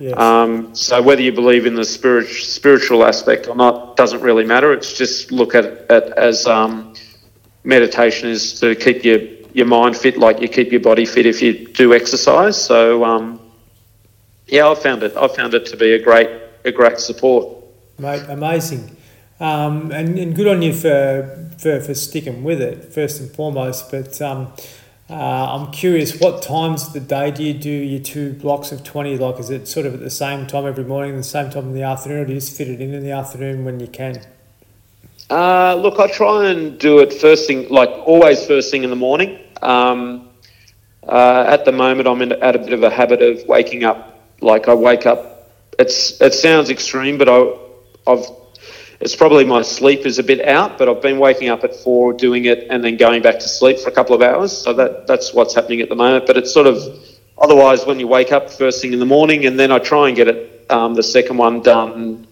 Yes. 0.00 0.16
Um, 0.16 0.74
so 0.74 1.02
whether 1.02 1.22
you 1.22 1.32
believe 1.32 1.66
in 1.66 1.74
the 1.74 1.84
spirit, 1.84 2.28
spiritual 2.28 3.04
aspect 3.04 3.48
or 3.48 3.56
not 3.56 3.96
doesn't 3.96 4.20
really 4.20 4.44
matter. 4.44 4.72
It's 4.72 4.96
just 4.96 5.32
look 5.32 5.54
at 5.54 5.64
it 5.64 5.90
as 6.16 6.46
um, 6.46 6.94
meditation 7.64 8.28
is 8.28 8.60
to 8.60 8.76
keep 8.76 9.02
your, 9.02 9.20
your 9.54 9.66
mind 9.66 9.96
fit 9.96 10.18
like 10.18 10.40
you 10.40 10.48
keep 10.48 10.70
your 10.70 10.82
body 10.82 11.06
fit 11.06 11.24
if 11.24 11.40
you 11.40 11.66
do 11.68 11.94
exercise. 11.94 12.62
So, 12.62 13.02
um, 13.02 13.40
yeah, 14.46 14.68
I've 14.68 14.82
found 14.82 15.02
it. 15.02 15.16
I've 15.16 15.34
found 15.34 15.54
it 15.54 15.64
to 15.66 15.76
be 15.76 15.94
a 15.94 15.98
great, 15.98 16.28
a 16.64 16.70
great 16.70 17.00
support. 17.00 17.56
Mate, 17.98 18.22
amazing. 18.28 18.97
Um, 19.40 19.92
and, 19.92 20.18
and 20.18 20.34
good 20.34 20.48
on 20.48 20.62
you 20.62 20.72
for, 20.72 21.50
for, 21.58 21.80
for 21.80 21.94
sticking 21.94 22.42
with 22.42 22.60
it, 22.60 22.92
first 22.92 23.20
and 23.20 23.30
foremost. 23.30 23.90
But 23.90 24.20
um, 24.20 24.52
uh, 25.10 25.14
I'm 25.14 25.70
curious, 25.70 26.20
what 26.20 26.42
times 26.42 26.88
of 26.88 26.92
the 26.92 27.00
day 27.00 27.30
do 27.30 27.42
you 27.42 27.54
do 27.54 27.70
your 27.70 28.00
two 28.00 28.34
blocks 28.34 28.72
of 28.72 28.84
20? 28.84 29.16
Like, 29.16 29.38
is 29.38 29.48
it 29.48 29.68
sort 29.68 29.86
of 29.86 29.94
at 29.94 30.00
the 30.00 30.10
same 30.10 30.46
time 30.46 30.66
every 30.66 30.84
morning, 30.84 31.16
the 31.16 31.22
same 31.22 31.50
time 31.50 31.68
in 31.68 31.74
the 31.74 31.82
afternoon, 31.82 32.18
or 32.18 32.24
do 32.26 32.32
you 32.34 32.40
just 32.40 32.56
fit 32.56 32.68
it 32.68 32.80
in 32.80 32.92
in 32.92 33.02
the 33.02 33.12
afternoon 33.12 33.64
when 33.64 33.80
you 33.80 33.86
can? 33.86 34.20
Uh, 35.30 35.74
look, 35.74 35.98
I 35.98 36.08
try 36.08 36.48
and 36.50 36.78
do 36.78 36.98
it 36.98 37.12
first 37.12 37.46
thing, 37.46 37.68
like 37.68 37.90
always 37.90 38.46
first 38.46 38.70
thing 38.70 38.82
in 38.82 38.90
the 38.90 38.96
morning. 38.96 39.38
Um, 39.62 40.28
uh, 41.06 41.44
at 41.48 41.64
the 41.64 41.72
moment, 41.72 42.08
I'm 42.08 42.20
in, 42.22 42.32
at 42.32 42.54
a 42.54 42.58
bit 42.58 42.72
of 42.72 42.82
a 42.82 42.90
habit 42.90 43.22
of 43.22 43.46
waking 43.46 43.84
up. 43.84 44.20
Like 44.40 44.68
I 44.68 44.74
wake 44.74 45.06
up. 45.06 45.50
It's 45.78 46.20
it 46.20 46.34
sounds 46.34 46.70
extreme, 46.70 47.18
but 47.18 47.28
I, 47.28 47.52
I've 48.06 48.26
it's 49.00 49.14
probably 49.14 49.44
my 49.44 49.62
sleep 49.62 50.06
is 50.06 50.18
a 50.18 50.22
bit 50.22 50.46
out. 50.46 50.78
But 50.78 50.88
I've 50.88 51.02
been 51.02 51.18
waking 51.18 51.48
up 51.48 51.64
at 51.64 51.74
four, 51.74 52.12
doing 52.12 52.46
it, 52.46 52.66
and 52.70 52.82
then 52.82 52.96
going 52.96 53.22
back 53.22 53.34
to 53.36 53.48
sleep 53.48 53.78
for 53.78 53.90
a 53.90 53.92
couple 53.92 54.14
of 54.14 54.22
hours. 54.22 54.56
So 54.56 54.72
that 54.74 55.06
that's 55.06 55.32
what's 55.32 55.54
happening 55.54 55.80
at 55.80 55.88
the 55.88 55.96
moment. 55.96 56.26
But 56.26 56.36
it's 56.36 56.52
sort 56.52 56.66
of 56.66 56.78
otherwise 57.38 57.86
when 57.86 58.00
you 58.00 58.08
wake 58.08 58.32
up 58.32 58.50
first 58.50 58.82
thing 58.82 58.92
in 58.92 58.98
the 58.98 59.06
morning, 59.06 59.46
and 59.46 59.58
then 59.58 59.70
I 59.70 59.78
try 59.78 60.08
and 60.08 60.16
get 60.16 60.28
it 60.28 60.66
um, 60.70 60.94
the 60.94 61.02
second 61.02 61.36
one 61.36 61.62
done 61.62 62.26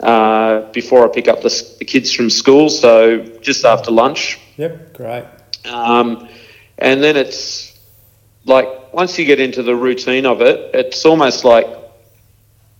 uh, 0.00 0.70
before 0.72 1.04
I 1.04 1.12
pick 1.12 1.28
up 1.28 1.42
the, 1.42 1.74
the, 1.78 1.84
kids 1.84 2.12
from 2.12 2.30
school. 2.30 2.68
So 2.68 3.18
just 3.40 3.64
after 3.64 3.90
lunch. 3.90 4.38
Yep, 4.56 4.94
great. 4.94 5.24
Um, 5.64 6.28
and 6.78 7.02
then 7.02 7.16
it's 7.16 7.78
like 8.44 8.92
once 8.92 9.18
you 9.18 9.24
get 9.24 9.40
into 9.40 9.62
the 9.62 9.74
routine 9.74 10.26
of 10.26 10.40
it, 10.40 10.74
it's 10.74 11.04
almost 11.04 11.44
like 11.44 11.66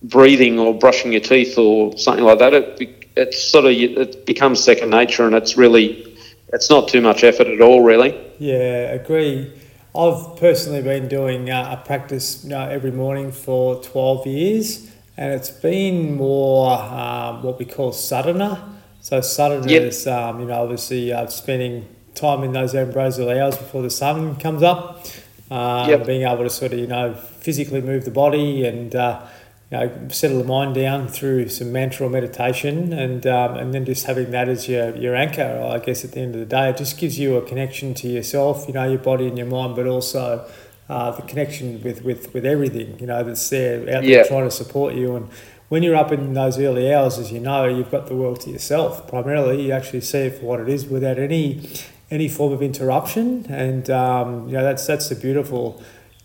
breathing 0.03 0.59
or 0.59 0.73
brushing 0.73 1.11
your 1.11 1.21
teeth 1.21 1.57
or 1.57 1.97
something 1.97 2.23
like 2.23 2.39
that, 2.39 2.53
it 2.53 2.99
it's 3.15 3.43
sort 3.43 3.65
of 3.65 3.71
it 3.71 4.25
becomes 4.25 4.63
second 4.63 4.89
nature, 4.89 5.25
and 5.25 5.35
it's 5.35 5.57
really 5.57 6.15
it's 6.53 6.69
not 6.69 6.87
too 6.87 7.01
much 7.01 7.23
effort 7.23 7.47
at 7.47 7.61
all, 7.61 7.83
really. 7.83 8.17
Yeah, 8.39 8.93
agree. 8.93 9.51
I've 9.95 10.37
personally 10.37 10.81
been 10.81 11.07
doing 11.07 11.49
uh, 11.49 11.77
a 11.79 11.85
practice 11.85 12.43
you 12.43 12.51
know, 12.51 12.67
every 12.69 12.91
morning 12.91 13.31
for 13.31 13.81
12 13.83 14.27
years, 14.27 14.91
and 15.17 15.33
it's 15.33 15.49
been 15.49 16.15
more 16.15 16.71
um, 16.71 17.43
what 17.43 17.59
we 17.59 17.65
call 17.65 17.91
sadhana. 17.91 18.77
So 19.01 19.19
sadhana 19.21 19.69
yep. 19.69 19.83
is, 19.83 20.07
um, 20.07 20.39
you 20.39 20.45
know, 20.45 20.61
obviously 20.61 21.11
uh, 21.11 21.27
spending 21.27 21.87
time 22.15 22.43
in 22.43 22.51
those 22.51 22.75
ambrosial 22.75 23.29
hours 23.29 23.57
before 23.57 23.81
the 23.81 23.89
sun 23.89 24.35
comes 24.35 24.61
up, 24.61 25.05
um, 25.49 25.89
yep. 25.89 26.05
being 26.05 26.21
able 26.21 26.43
to 26.43 26.49
sort 26.49 26.73
of, 26.73 26.79
you 26.79 26.87
know, 26.87 27.13
physically 27.13 27.81
move 27.81 28.05
the 28.05 28.11
body 28.11 28.65
and 28.65 28.95
uh, 28.95 29.25
you 29.71 29.77
know, 29.77 30.07
settle 30.09 30.39
the 30.39 30.43
mind 30.43 30.73
down 30.73 31.07
through 31.07 31.49
some 31.49 31.71
mantra 31.71 32.07
or 32.07 32.09
meditation, 32.09 32.91
and 32.91 33.27
um, 33.27 33.55
and 33.55 33.73
then 33.73 33.85
just 33.85 34.05
having 34.05 34.31
that 34.31 34.49
as 34.49 34.67
your, 34.67 34.95
your 34.95 35.15
anchor. 35.15 35.69
I 35.71 35.77
guess 35.79 36.03
at 36.03 36.13
the 36.13 36.21
end 36.21 36.33
of 36.33 36.39
the 36.39 36.47
day, 36.47 36.69
it 36.69 36.77
just 36.77 36.97
gives 36.97 37.19
you 37.19 37.37
a 37.37 37.45
connection 37.45 37.93
to 37.95 38.07
yourself, 38.07 38.65
you 38.67 38.73
know, 38.73 38.89
your 38.89 38.99
body 38.99 39.27
and 39.27 39.37
your 39.37 39.47
mind, 39.47 39.75
but 39.75 39.85
also 39.85 40.49
uh, 40.89 41.11
the 41.11 41.21
connection 41.21 41.81
with, 41.83 42.03
with, 42.03 42.33
with 42.33 42.45
everything, 42.45 42.99
you 42.99 43.05
know, 43.05 43.23
that's 43.23 43.47
there 43.49 43.81
out 43.81 43.85
there 43.85 44.03
yeah. 44.03 44.23
trying 44.23 44.45
to 44.45 44.51
support 44.51 44.95
you. 44.95 45.15
And 45.15 45.29
when 45.69 45.83
you're 45.83 45.95
up 45.95 46.11
in 46.11 46.33
those 46.33 46.57
early 46.57 46.91
hours, 46.91 47.19
as 47.19 47.31
you 47.31 47.39
know, 47.39 47.65
you've 47.65 47.91
got 47.91 48.07
the 48.07 48.15
world 48.15 48.41
to 48.41 48.49
yourself. 48.49 49.07
Primarily, 49.07 49.67
you 49.67 49.71
actually 49.71 50.01
see 50.01 50.21
it 50.21 50.39
for 50.39 50.45
what 50.45 50.59
it 50.59 50.67
is 50.67 50.85
without 50.87 51.19
any 51.19 51.69
any 52.11 52.27
form 52.27 52.51
of 52.51 52.63
interruption, 52.63 53.45
and 53.49 53.87
um, 53.91 54.47
you 54.47 54.53
know 54.53 54.63
that's 54.63 54.87
that's 54.87 55.09
the 55.09 55.15
beautiful 55.15 55.79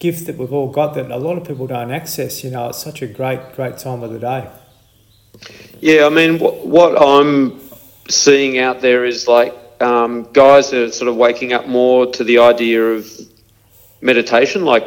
gift 0.05 0.27
that 0.27 0.37
we've 0.37 0.53
all 0.53 0.71
got 0.71 0.93
that 0.95 1.11
a 1.11 1.17
lot 1.17 1.39
of 1.39 1.45
people 1.49 1.67
don't 1.67 1.91
access. 1.91 2.45
You 2.45 2.51
know, 2.51 2.69
it's 2.69 2.83
such 2.89 3.01
a 3.01 3.07
great, 3.07 3.41
great 3.57 3.79
time 3.79 4.03
of 4.03 4.11
the 4.13 4.19
day. 4.19 4.51
Yeah, 5.81 6.05
I 6.05 6.11
mean, 6.11 6.39
what, 6.39 6.67
what 6.67 6.93
I'm 7.01 7.59
seeing 8.11 8.59
out 8.59 8.83
there 8.83 9.07
is 9.07 9.27
like 9.27 9.55
um, 9.81 10.29
guys 10.35 10.75
are 10.75 10.91
sort 10.93 11.09
of 11.09 11.17
waking 11.17 11.55
up 11.55 11.67
more 11.67 12.05
to 12.17 12.23
the 12.23 12.39
idea 12.39 12.83
of 12.85 13.11
meditation. 14.03 14.67
Like 14.67 14.85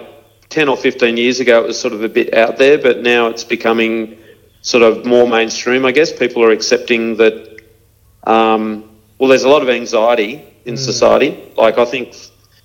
10 0.49 0.69
or 0.69 0.77
15 0.77 1.17
years 1.17 1.39
ago, 1.39 1.63
it 1.63 1.67
was 1.67 1.79
sort 1.79 1.95
of 1.95 2.03
a 2.03 2.09
bit 2.09 2.35
out 2.35 2.57
there, 2.59 2.77
but 2.77 3.01
now 3.01 3.25
it's 3.27 3.43
becoming 3.43 4.19
sort 4.61 4.83
of 4.83 5.03
more 5.03 5.27
mainstream, 5.27 5.83
I 5.83 5.93
guess. 5.93 6.11
People 6.11 6.43
are 6.43 6.51
accepting 6.51 7.17
that, 7.17 7.59
um, 8.27 8.87
well, 9.17 9.29
there's 9.29 9.45
a 9.45 9.49
lot 9.49 9.63
of 9.63 9.69
anxiety 9.69 10.45
in 10.65 10.75
mm. 10.75 10.77
society. 10.77 11.51
Like, 11.57 11.79
I 11.79 11.85
think 11.85 12.13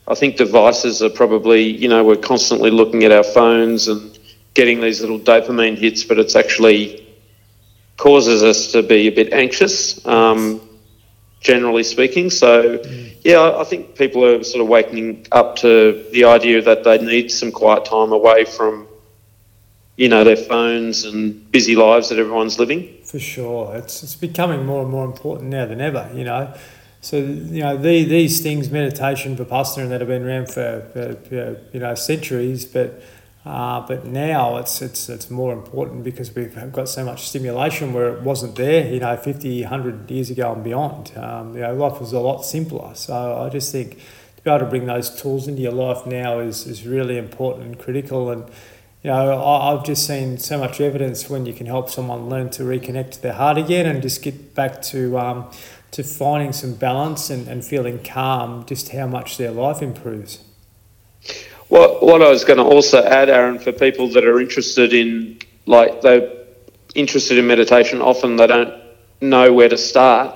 I 0.08 0.14
think 0.14 0.36
devices 0.36 1.02
are 1.02 1.10
probably, 1.10 1.62
you 1.62 1.88
know, 1.88 2.04
we're 2.04 2.16
constantly 2.16 2.70
looking 2.70 3.04
at 3.04 3.12
our 3.12 3.22
phones 3.22 3.88
and 3.88 4.18
getting 4.54 4.80
these 4.80 5.00
little 5.00 5.18
dopamine 5.18 5.78
hits, 5.78 6.04
but 6.04 6.18
it's 6.18 6.36
actually 6.36 7.06
causes 7.96 8.42
us 8.42 8.72
to 8.72 8.82
be 8.82 9.06
a 9.06 9.10
bit 9.10 9.32
anxious, 9.32 10.04
um, 10.06 10.60
generally 11.40 11.84
speaking. 11.84 12.30
So, 12.30 12.82
yeah, 13.22 13.56
I 13.56 13.64
think 13.64 13.94
people 13.94 14.24
are 14.24 14.42
sort 14.42 14.62
of 14.62 14.68
waking 14.68 15.26
up 15.30 15.56
to 15.56 16.04
the 16.12 16.24
idea 16.24 16.60
that 16.62 16.82
they 16.82 16.98
need 16.98 17.30
some 17.30 17.52
quiet 17.52 17.84
time 17.84 18.12
away 18.12 18.44
from, 18.44 18.88
you 19.96 20.08
know, 20.08 20.24
their 20.24 20.36
phones 20.36 21.04
and 21.04 21.50
busy 21.52 21.76
lives 21.76 22.08
that 22.08 22.18
everyone's 22.18 22.58
living. 22.58 22.98
For 23.04 23.20
sure. 23.20 23.76
It's, 23.76 24.02
it's 24.02 24.16
becoming 24.16 24.66
more 24.66 24.82
and 24.82 24.90
more 24.90 25.04
important 25.04 25.50
now 25.50 25.66
than 25.66 25.80
ever, 25.80 26.10
you 26.12 26.24
know. 26.24 26.52
So 27.02 27.16
you 27.16 27.62
know 27.62 27.76
the, 27.76 28.04
these 28.04 28.40
things, 28.40 28.70
meditation, 28.70 29.36
vipassana, 29.36 29.82
and 29.82 29.90
that 29.90 30.00
have 30.00 30.08
been 30.08 30.24
around 30.24 30.46
for, 30.46 30.88
for 30.92 31.60
you 31.72 31.80
know 31.80 31.96
centuries, 31.96 32.64
but 32.64 33.02
uh, 33.44 33.84
but 33.84 34.06
now 34.06 34.56
it's 34.56 34.80
it's 34.80 35.08
it's 35.08 35.28
more 35.28 35.52
important 35.52 36.04
because 36.04 36.32
we've 36.32 36.54
got 36.70 36.88
so 36.88 37.04
much 37.04 37.28
stimulation 37.28 37.92
where 37.92 38.14
it 38.14 38.22
wasn't 38.22 38.54
there, 38.54 38.86
you 38.86 39.00
know, 39.00 39.16
50, 39.16 39.62
100 39.62 40.08
years 40.12 40.30
ago 40.30 40.52
and 40.52 40.62
beyond. 40.62 41.10
Um, 41.16 41.56
you 41.56 41.62
know, 41.62 41.74
life 41.74 41.98
was 42.00 42.12
a 42.12 42.20
lot 42.20 42.42
simpler. 42.42 42.94
So 42.94 43.42
I 43.44 43.48
just 43.48 43.72
think 43.72 43.98
to 44.36 44.42
be 44.44 44.50
able 44.50 44.60
to 44.60 44.66
bring 44.66 44.86
those 44.86 45.10
tools 45.20 45.48
into 45.48 45.60
your 45.60 45.72
life 45.72 46.06
now 46.06 46.38
is, 46.38 46.68
is 46.68 46.86
really 46.86 47.18
important 47.18 47.66
and 47.66 47.78
critical. 47.80 48.30
And 48.30 48.44
you 49.02 49.10
know, 49.10 49.42
I, 49.42 49.72
I've 49.72 49.84
just 49.84 50.06
seen 50.06 50.38
so 50.38 50.56
much 50.56 50.80
evidence 50.80 51.28
when 51.28 51.46
you 51.46 51.52
can 51.52 51.66
help 51.66 51.90
someone 51.90 52.28
learn 52.28 52.50
to 52.50 52.62
reconnect 52.62 53.10
to 53.14 53.22
their 53.22 53.32
heart 53.32 53.58
again 53.58 53.86
and 53.86 54.00
just 54.00 54.22
get 54.22 54.54
back 54.54 54.82
to 54.82 55.18
um, 55.18 55.50
to 55.92 56.02
finding 56.02 56.52
some 56.52 56.74
balance 56.74 57.30
and, 57.30 57.46
and 57.48 57.64
feeling 57.64 58.02
calm, 58.02 58.64
just 58.66 58.90
how 58.90 59.06
much 59.06 59.36
their 59.36 59.50
life 59.50 59.82
improves. 59.82 60.42
What, 61.68 62.02
what 62.02 62.20
I 62.20 62.28
was 62.28 62.44
going 62.44 62.58
to 62.58 62.64
also 62.64 63.02
add, 63.02 63.30
Aaron, 63.30 63.58
for 63.58 63.72
people 63.72 64.08
that 64.08 64.24
are 64.24 64.40
interested 64.40 64.92
in, 64.92 65.38
like, 65.66 66.00
they're 66.02 66.30
interested 66.94 67.38
in 67.38 67.46
meditation, 67.46 68.02
often 68.02 68.36
they 68.36 68.46
don't 68.46 68.74
know 69.20 69.52
where 69.52 69.68
to 69.68 69.78
start. 69.78 70.34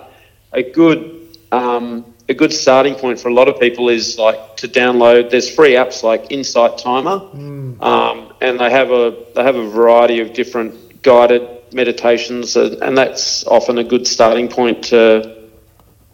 A 0.52 0.62
good, 0.62 1.28
um, 1.52 2.14
a 2.28 2.34
good 2.34 2.52
starting 2.52 2.94
point 2.94 3.20
for 3.20 3.28
a 3.28 3.34
lot 3.34 3.48
of 3.48 3.60
people 3.60 3.88
is 3.88 4.18
like 4.18 4.56
to 4.56 4.68
download. 4.68 5.30
There's 5.30 5.52
free 5.54 5.72
apps 5.72 6.02
like 6.02 6.30
Insight 6.30 6.78
Timer, 6.78 7.20
mm. 7.20 7.82
um, 7.82 8.32
and 8.40 8.58
they 8.58 8.70
have 8.70 8.90
a 8.90 9.24
they 9.34 9.42
have 9.42 9.56
a 9.56 9.68
variety 9.68 10.20
of 10.20 10.32
different 10.32 11.02
guided 11.02 11.46
meditations, 11.72 12.56
and, 12.56 12.82
and 12.82 12.96
that's 12.96 13.46
often 13.46 13.78
a 13.78 13.84
good 13.84 14.06
starting 14.06 14.48
point 14.48 14.84
to 14.84 15.35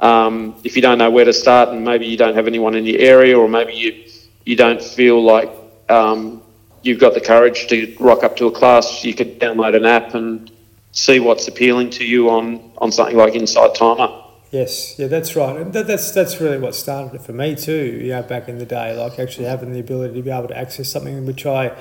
um, 0.02 0.56
if 0.64 0.74
you 0.76 0.82
don't 0.82 0.98
know 0.98 1.10
where 1.10 1.24
to 1.24 1.32
start 1.32 1.70
and 1.70 1.84
maybe 1.84 2.06
you 2.06 2.16
don't 2.16 2.34
have 2.34 2.48
anyone 2.48 2.74
in 2.74 2.84
your 2.84 3.00
area 3.00 3.38
or 3.38 3.48
maybe 3.48 3.72
you, 3.72 4.04
you 4.44 4.56
don't 4.56 4.82
feel 4.82 5.22
like 5.22 5.50
um, 5.88 6.42
you've 6.82 6.98
got 6.98 7.14
the 7.14 7.20
courage 7.20 7.68
to 7.68 7.96
rock 8.00 8.24
up 8.24 8.36
to 8.36 8.46
a 8.46 8.52
class, 8.52 9.04
you 9.04 9.14
could 9.14 9.38
download 9.38 9.76
an 9.76 9.86
app 9.86 10.14
and 10.14 10.50
see 10.90 11.20
what's 11.20 11.46
appealing 11.46 11.88
to 11.90 12.04
you 12.04 12.28
on, 12.28 12.72
on 12.78 12.90
something 12.90 13.16
like 13.16 13.34
Insight 13.34 13.76
Timer. 13.76 14.18
Yes, 14.50 14.98
yeah, 14.98 15.06
that's 15.06 15.34
right, 15.34 15.56
and 15.56 15.72
that, 15.72 15.86
that's 15.86 16.12
that's 16.12 16.38
really 16.38 16.58
what 16.58 16.74
started 16.74 17.14
it 17.14 17.22
for 17.22 17.32
me 17.32 17.56
too. 17.56 17.98
You 18.02 18.10
know, 18.10 18.22
back 18.22 18.50
in 18.50 18.58
the 18.58 18.66
day, 18.66 18.94
like 18.94 19.18
actually 19.18 19.46
having 19.46 19.72
the 19.72 19.80
ability 19.80 20.12
to 20.16 20.22
be 20.22 20.30
able 20.30 20.48
to 20.48 20.58
access 20.58 20.90
something 20.90 21.24
which 21.24 21.46
I 21.46 21.74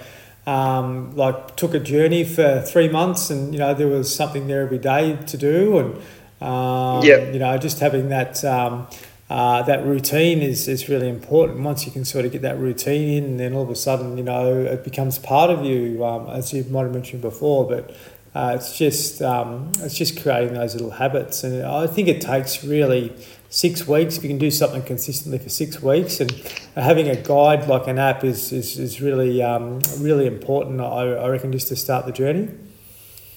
um, 0.47 1.13
like 1.17 1.57
took 1.57 1.73
a 1.73 1.81
journey 1.81 2.23
for 2.23 2.61
three 2.61 2.87
months, 2.87 3.29
and 3.29 3.51
you 3.51 3.59
know 3.59 3.73
there 3.73 3.89
was 3.89 4.15
something 4.15 4.47
there 4.47 4.61
every 4.61 4.77
day 4.77 5.17
to 5.17 5.37
do, 5.37 5.79
and 5.79 6.01
um, 6.41 7.03
yeah. 7.03 7.29
You 7.31 7.39
know, 7.39 7.57
just 7.57 7.79
having 7.79 8.09
that 8.09 8.43
um, 8.43 8.87
uh, 9.29 9.61
that 9.63 9.85
routine 9.85 10.41
is, 10.41 10.67
is 10.67 10.89
really 10.89 11.07
important. 11.07 11.59
Once 11.59 11.85
you 11.85 11.91
can 11.91 12.03
sort 12.03 12.25
of 12.25 12.31
get 12.31 12.41
that 12.41 12.57
routine 12.57 13.23
in, 13.23 13.37
then 13.37 13.53
all 13.53 13.63
of 13.63 13.69
a 13.69 13.75
sudden, 13.75 14.17
you 14.17 14.23
know, 14.23 14.61
it 14.61 14.83
becomes 14.83 15.17
part 15.19 15.49
of 15.49 15.63
you, 15.63 16.03
um, 16.03 16.27
as 16.29 16.51
you 16.51 16.63
might 16.65 16.83
have 16.83 16.93
mentioned 16.93 17.21
before. 17.21 17.65
But 17.65 17.95
uh, 18.33 18.53
it's 18.55 18.77
just 18.77 19.21
um, 19.21 19.71
it's 19.79 19.95
just 19.95 20.21
creating 20.21 20.53
those 20.53 20.73
little 20.73 20.91
habits, 20.91 21.43
and 21.43 21.63
I 21.63 21.87
think 21.87 22.07
it 22.07 22.21
takes 22.21 22.63
really 22.63 23.13
six 23.49 23.87
weeks. 23.87 24.17
If 24.17 24.23
you 24.23 24.29
can 24.29 24.37
do 24.37 24.51
something 24.51 24.81
consistently 24.81 25.37
for 25.37 25.49
six 25.49 25.81
weeks, 25.81 26.19
and 26.19 26.31
having 26.75 27.07
a 27.07 27.15
guide 27.15 27.67
like 27.67 27.87
an 27.87 27.99
app 27.99 28.23
is 28.23 28.51
is, 28.51 28.79
is 28.79 29.01
really 29.01 29.43
um, 29.43 29.79
really 29.99 30.27
important. 30.27 30.81
I, 30.81 31.13
I 31.13 31.27
reckon 31.29 31.51
just 31.51 31.67
to 31.67 31.75
start 31.75 32.05
the 32.05 32.11
journey. 32.11 32.49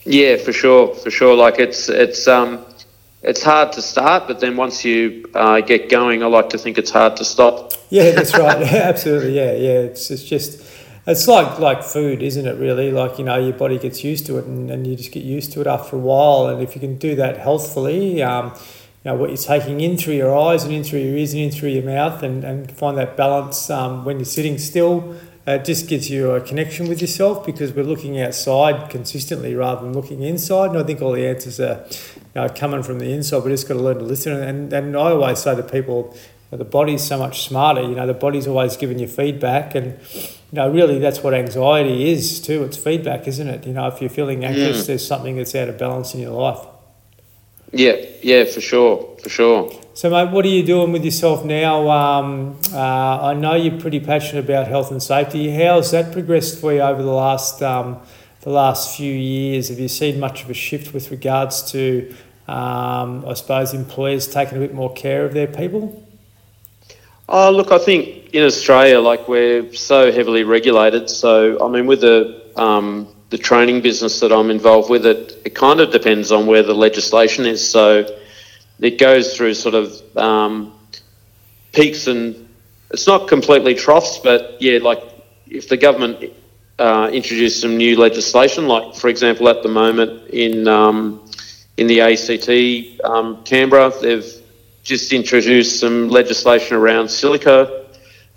Yeah, 0.05 0.37
for 0.37 0.53
sure, 0.53 0.95
for 0.95 1.11
sure. 1.11 1.35
Like 1.37 1.59
it's 1.59 1.88
it's 1.88 2.29
um 2.29 2.64
it's 3.25 3.43
hard 3.43 3.73
to 3.73 3.83
start, 3.83 4.29
but 4.29 4.41
then 4.41 4.57
once 4.57 4.85
you 4.85 5.25
uh, 5.35 5.61
get 5.61 5.89
going, 5.89 6.23
I 6.23 6.27
like 6.27 6.51
to 6.51 6.59
think 6.59 6.77
it's 6.77 6.91
hard 6.91 7.17
to 7.17 7.25
stop. 7.25 7.73
Yeah, 7.89 8.11
that's 8.11 8.37
right. 8.37 8.61
Absolutely. 8.63 9.35
Yeah, 9.35 9.53
yeah. 9.53 9.79
It's 9.81 10.11
it's 10.11 10.25
just 10.25 10.63
it's 11.07 11.27
like 11.27 11.59
like 11.59 11.83
food, 11.83 12.23
isn't 12.23 12.47
it? 12.47 12.59
Really, 12.59 12.91
like 12.91 13.19
you 13.19 13.25
know, 13.25 13.39
your 13.39 13.55
body 13.55 13.79
gets 13.79 14.05
used 14.05 14.27
to 14.27 14.39
it, 14.39 14.45
and, 14.45 14.71
and 14.71 14.87
you 14.87 14.95
just 14.95 15.11
get 15.11 15.25
used 15.25 15.53
to 15.53 15.63
it 15.63 15.67
after 15.67 15.97
a 15.97 15.99
while. 15.99 16.49
And 16.49 16.63
if 16.63 16.75
you 16.75 16.81
can 16.81 16.99
do 16.99 17.15
that 17.17 17.39
healthfully, 17.39 18.23
um, 18.23 18.53
you 19.05 19.11
know 19.11 19.15
what 19.15 19.31
you're 19.31 19.39
taking 19.39 19.81
in 19.81 19.97
through 19.97 20.15
your 20.15 20.37
eyes 20.37 20.65
and 20.65 20.73
in 20.73 20.85
through 20.85 21.01
your 21.01 21.17
ears 21.17 21.33
and 21.33 21.43
in 21.43 21.51
through 21.51 21.71
your 21.71 21.85
mouth, 21.85 22.23
and, 22.23 22.45
and 22.45 22.71
find 22.71 22.99
that 22.99 23.17
balance 23.17 23.71
um, 23.71 24.05
when 24.05 24.19
you're 24.19 24.27
sitting 24.27 24.59
still. 24.59 25.17
It 25.47 25.67
just 25.67 25.89
gives 25.89 26.09
you 26.09 26.31
a 26.31 26.41
connection 26.41 26.89
with 26.89 27.03
yourself 27.03 27.45
because 27.45 27.71
we're 27.73 27.85
looking 27.85 28.19
outside 28.19 28.89
consistently 28.89 29.55
rather 29.55 29.83
than 29.83 29.93
looking 29.93 30.23
inside. 30.23 30.71
And 30.71 30.79
I 30.79 30.85
think 30.85 31.03
all 31.03 31.13
the 31.13 31.27
answers 31.27 31.61
are 31.61 31.85
know, 32.40 32.49
coming 32.49 32.83
from 32.83 32.99
the 32.99 33.11
inside. 33.12 33.44
We 33.44 33.51
just 33.51 33.68
got 33.68 33.75
to 33.75 33.81
learn 33.81 33.99
to 33.99 34.05
listen. 34.05 34.33
And, 34.33 34.73
and 34.73 34.97
I 34.97 35.11
always 35.11 35.38
say 35.38 35.55
to 35.55 35.62
people, 35.62 36.16
the 36.51 36.64
body's 36.64 37.03
so 37.03 37.18
much 37.18 37.47
smarter. 37.47 37.83
You 37.83 37.94
know, 37.94 38.07
the 38.07 38.14
body's 38.14 38.47
always 38.47 38.77
giving 38.77 38.99
you 38.99 39.09
feedback, 39.09 39.75
and 39.75 39.99
you 40.14 40.29
know, 40.53 40.70
really, 40.70 40.99
that's 40.99 41.23
what 41.23 41.35
anxiety 41.35 42.11
is 42.11 42.40
too. 42.40 42.62
It's 42.64 42.77
feedback, 42.77 43.27
isn't 43.27 43.49
it? 43.49 43.66
You 43.66 43.73
know, 43.73 43.88
if 43.88 44.01
you're 44.01 44.11
feeling 44.11 44.44
anxious, 44.44 44.85
mm. 44.85 44.87
there's 44.87 45.07
something 45.07 45.37
that's 45.37 45.55
out 45.55 45.68
of 45.68 45.79
balance 45.79 46.14
in 46.14 46.20
your 46.20 46.31
life. 46.31 46.64
Yeah, 47.73 47.97
yeah, 48.23 48.44
for 48.44 48.61
sure, 48.61 49.16
for 49.20 49.29
sure. 49.29 49.73
So, 49.94 50.11
mate, 50.11 50.31
what 50.31 50.44
are 50.44 50.49
you 50.49 50.64
doing 50.64 50.92
with 50.92 51.05
yourself 51.05 51.44
now? 51.44 51.90
Um, 51.90 52.59
uh, 52.73 52.79
I 52.79 53.35
know 53.35 53.55
you're 53.55 53.81
pretty 53.81 53.99
passionate 53.99 54.44
about 54.44 54.68
health 54.68 54.92
and 54.92 55.03
safety. 55.03 55.51
How's 55.51 55.90
that 55.90 56.12
progressed 56.12 56.61
for 56.61 56.73
you 56.73 56.81
over 56.81 57.03
the 57.03 57.11
last 57.12 57.62
um, 57.62 58.01
the 58.45 58.51
last 58.51 58.97
few 58.97 59.13
years? 59.13 59.71
Have 59.71 59.81
you 59.81 59.89
seen 59.89 60.21
much 60.21 60.45
of 60.45 60.51
a 60.51 60.55
shift 60.55 60.95
with 60.95 61.11
regards 61.11 61.73
to, 61.73 62.15
um, 62.47 63.25
I 63.27 63.35
suppose, 63.35 63.73
employers 63.75 64.29
taking 64.29 64.59
a 64.59 64.61
bit 64.61 64.75
more 64.75 64.93
care 64.93 65.25
of 65.25 65.33
their 65.33 65.47
people? 65.47 66.03
Oh, 67.27 67.51
look, 67.51 67.73
I 67.73 67.79
think 67.79 68.35
in 68.35 68.45
Australia, 68.45 69.01
like 69.01 69.29
we're 69.29 69.73
so 69.73 70.13
heavily 70.13 70.45
regulated. 70.45 71.09
So, 71.09 71.65
I 71.65 71.69
mean, 71.71 71.87
with 71.87 72.03
the 72.03 72.43
um, 72.57 73.09
the 73.31 73.39
training 73.39 73.81
business 73.81 74.21
that 74.21 74.31
I'm 74.31 74.51
involved 74.51 74.91
with, 74.91 75.07
it, 75.07 75.41
it 75.45 75.55
kind 75.55 75.81
of 75.81 75.91
depends 75.91 76.31
on 76.31 76.47
where 76.47 76.63
the 76.63 76.75
legislation 76.75 77.47
is. 77.47 77.67
So 77.69 78.07
it 78.79 78.99
goes 78.99 79.37
through 79.37 79.55
sort 79.55 79.75
of 79.75 80.17
um, 80.17 80.79
peaks 81.73 82.07
and 82.07 82.47
it's 82.91 83.07
not 83.07 83.27
completely 83.27 83.75
troughs, 83.75 84.19
but 84.19 84.61
yeah, 84.61 84.79
like 84.81 85.03
if 85.49 85.69
the 85.69 85.77
government 85.77 86.33
uh, 86.79 87.11
introduced 87.13 87.61
some 87.61 87.77
new 87.77 87.97
legislation, 87.97 88.67
like 88.67 88.95
for 88.95 89.09
example, 89.09 89.49
at 89.49 89.63
the 89.63 89.69
moment 89.69 90.31
in 90.31 90.67
um, 90.67 91.25
in 91.77 91.87
the 91.87 92.01
ACT 92.01 93.05
um, 93.05 93.43
Canberra, 93.45 93.93
they've 94.01 94.43
just 94.83 95.13
introduced 95.13 95.81
some 95.81 96.09
legislation 96.09 96.77
around 96.77 97.09
silica 97.09 97.87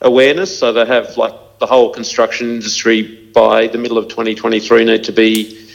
awareness. 0.01 0.57
So 0.57 0.71
they 0.71 0.85
have 0.85 1.17
like 1.17 1.59
the 1.59 1.65
whole 1.65 1.91
construction 1.91 2.49
industry 2.49 3.31
by 3.33 3.67
the 3.67 3.77
middle 3.77 3.97
of 3.97 4.07
2023 4.07 4.85
need 4.85 5.03
to 5.05 5.11
be 5.11 5.67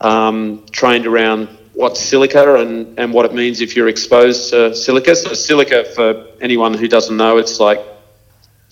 um, 0.00 0.64
trained 0.70 1.06
around 1.06 1.48
what's 1.72 2.00
silica 2.00 2.56
and, 2.56 2.98
and 2.98 3.12
what 3.12 3.24
it 3.24 3.34
means 3.34 3.60
if 3.60 3.74
you're 3.74 3.88
exposed 3.88 4.50
to 4.50 4.74
silica. 4.74 5.16
So 5.16 5.32
silica, 5.34 5.84
for 5.84 6.26
anyone 6.40 6.74
who 6.74 6.88
doesn't 6.88 7.16
know, 7.16 7.38
it's 7.38 7.58
like 7.58 7.80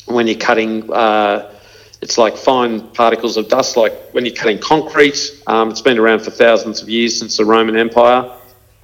when 0.06 0.26
you're 0.26 0.38
cutting. 0.38 0.92
Uh, 0.92 1.54
it's 2.00 2.16
like 2.16 2.36
fine 2.36 2.80
particles 2.88 3.36
of 3.36 3.48
dust, 3.48 3.76
like 3.76 3.92
when 4.12 4.24
you're 4.24 4.34
cutting 4.34 4.58
concrete. 4.58 5.42
Um, 5.46 5.70
it's 5.70 5.80
been 5.80 5.98
around 5.98 6.20
for 6.20 6.30
thousands 6.30 6.80
of 6.80 6.88
years 6.88 7.18
since 7.18 7.36
the 7.36 7.44
Roman 7.44 7.76
Empire. 7.76 8.30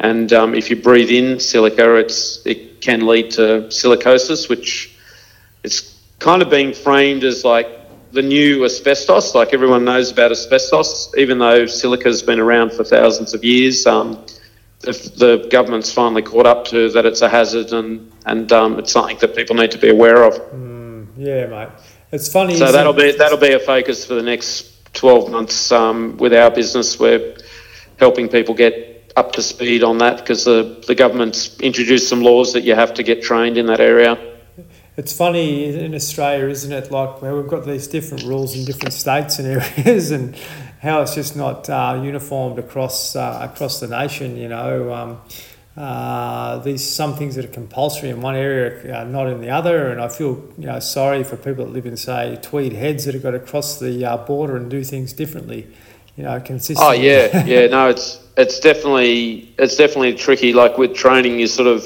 And 0.00 0.32
um, 0.32 0.54
if 0.54 0.70
you 0.70 0.76
breathe 0.76 1.10
in 1.10 1.38
silica, 1.38 1.96
it 1.96 2.80
can 2.80 3.06
lead 3.06 3.30
to 3.32 3.68
silicosis, 3.68 4.48
which 4.48 4.96
it's 5.62 6.00
kind 6.18 6.42
of 6.42 6.50
being 6.50 6.72
framed 6.72 7.24
as 7.24 7.44
like 7.44 7.68
the 8.12 8.22
new 8.22 8.64
asbestos. 8.64 9.34
Like 9.34 9.54
everyone 9.54 9.84
knows 9.84 10.10
about 10.10 10.32
asbestos, 10.32 11.14
even 11.16 11.38
though 11.38 11.66
silica's 11.66 12.22
been 12.22 12.40
around 12.40 12.72
for 12.72 12.82
thousands 12.82 13.32
of 13.32 13.44
years. 13.44 13.86
Um, 13.86 14.24
the, 14.80 14.92
the, 15.16 15.48
government's 15.48 15.90
finally 15.92 16.20
caught 16.20 16.46
up 16.46 16.66
to 16.66 16.90
that 16.90 17.06
it's 17.06 17.22
a 17.22 17.28
hazard 17.28 17.72
and, 17.72 18.12
and 18.26 18.52
um, 18.52 18.78
it's 18.78 18.92
something 18.92 19.16
that 19.18 19.34
people 19.34 19.56
need 19.56 19.70
to 19.70 19.78
be 19.78 19.88
aware 19.88 20.24
of. 20.24 20.34
Mm, 20.52 21.06
yeah, 21.16 21.46
mate. 21.46 21.68
It's 22.14 22.32
funny. 22.32 22.54
So 22.54 22.70
that'll 22.70 22.92
be 22.92 23.10
that'll 23.10 23.38
be 23.38 23.54
a 23.54 23.58
focus 23.58 24.06
for 24.06 24.14
the 24.14 24.22
next 24.22 24.94
twelve 24.94 25.32
months 25.32 25.72
um, 25.72 26.16
with 26.16 26.32
our 26.32 26.48
business. 26.48 26.96
We're 26.96 27.36
helping 27.98 28.28
people 28.28 28.54
get 28.54 29.12
up 29.16 29.32
to 29.32 29.42
speed 29.42 29.82
on 29.82 29.98
that 29.98 30.18
because 30.18 30.44
the 30.44 30.80
the 30.86 30.94
government's 30.94 31.58
introduced 31.58 32.08
some 32.08 32.22
laws 32.22 32.52
that 32.52 32.62
you 32.62 32.76
have 32.76 32.94
to 32.94 33.02
get 33.02 33.24
trained 33.24 33.58
in 33.58 33.66
that 33.66 33.80
area. 33.80 34.16
It's 34.96 35.12
funny 35.12 35.74
in 35.74 35.92
Australia, 35.92 36.46
isn't 36.46 36.70
it? 36.70 36.92
Like 36.92 37.20
where 37.20 37.34
we've 37.34 37.48
got 37.48 37.66
these 37.66 37.88
different 37.88 38.22
rules 38.22 38.56
in 38.56 38.64
different 38.64 38.92
states 38.92 39.40
and 39.40 39.48
areas, 39.78 40.12
and 40.12 40.36
how 40.82 41.02
it's 41.02 41.16
just 41.16 41.34
not 41.34 41.68
uh, 41.68 42.00
uniformed 42.00 42.60
across 42.60 43.16
uh, 43.16 43.50
across 43.50 43.80
the 43.80 43.88
nation. 43.88 44.36
You 44.36 44.50
know. 44.50 44.94
Um, 44.94 45.20
uh, 45.76 46.58
these 46.58 46.88
some 46.88 47.16
things 47.16 47.34
that 47.34 47.44
are 47.44 47.48
compulsory 47.48 48.08
in 48.08 48.20
one 48.20 48.36
area 48.36 48.96
are 48.96 49.04
not 49.04 49.26
in 49.26 49.40
the 49.40 49.50
other, 49.50 49.88
and 49.88 50.00
I 50.00 50.08
feel 50.08 50.40
you 50.56 50.66
know 50.66 50.78
sorry 50.78 51.24
for 51.24 51.36
people 51.36 51.64
that 51.64 51.72
live 51.72 51.86
in 51.86 51.96
say 51.96 52.38
Tweed 52.40 52.72
Heads 52.72 53.06
that 53.06 53.14
have 53.14 53.22
got 53.22 53.32
to 53.32 53.40
cross 53.40 53.80
the 53.80 54.04
uh, 54.04 54.16
border 54.18 54.56
and 54.56 54.70
do 54.70 54.84
things 54.84 55.12
differently, 55.12 55.66
you 56.16 56.22
know, 56.22 56.38
consistently. 56.40 56.86
Oh 56.86 56.92
yeah, 56.92 57.44
yeah, 57.44 57.66
no, 57.66 57.88
it's 57.88 58.24
it's 58.36 58.60
definitely 58.60 59.52
it's 59.58 59.76
definitely 59.76 60.14
tricky. 60.14 60.52
Like 60.52 60.78
with 60.78 60.94
training, 60.94 61.40
you 61.40 61.48
sort 61.48 61.66
of, 61.66 61.84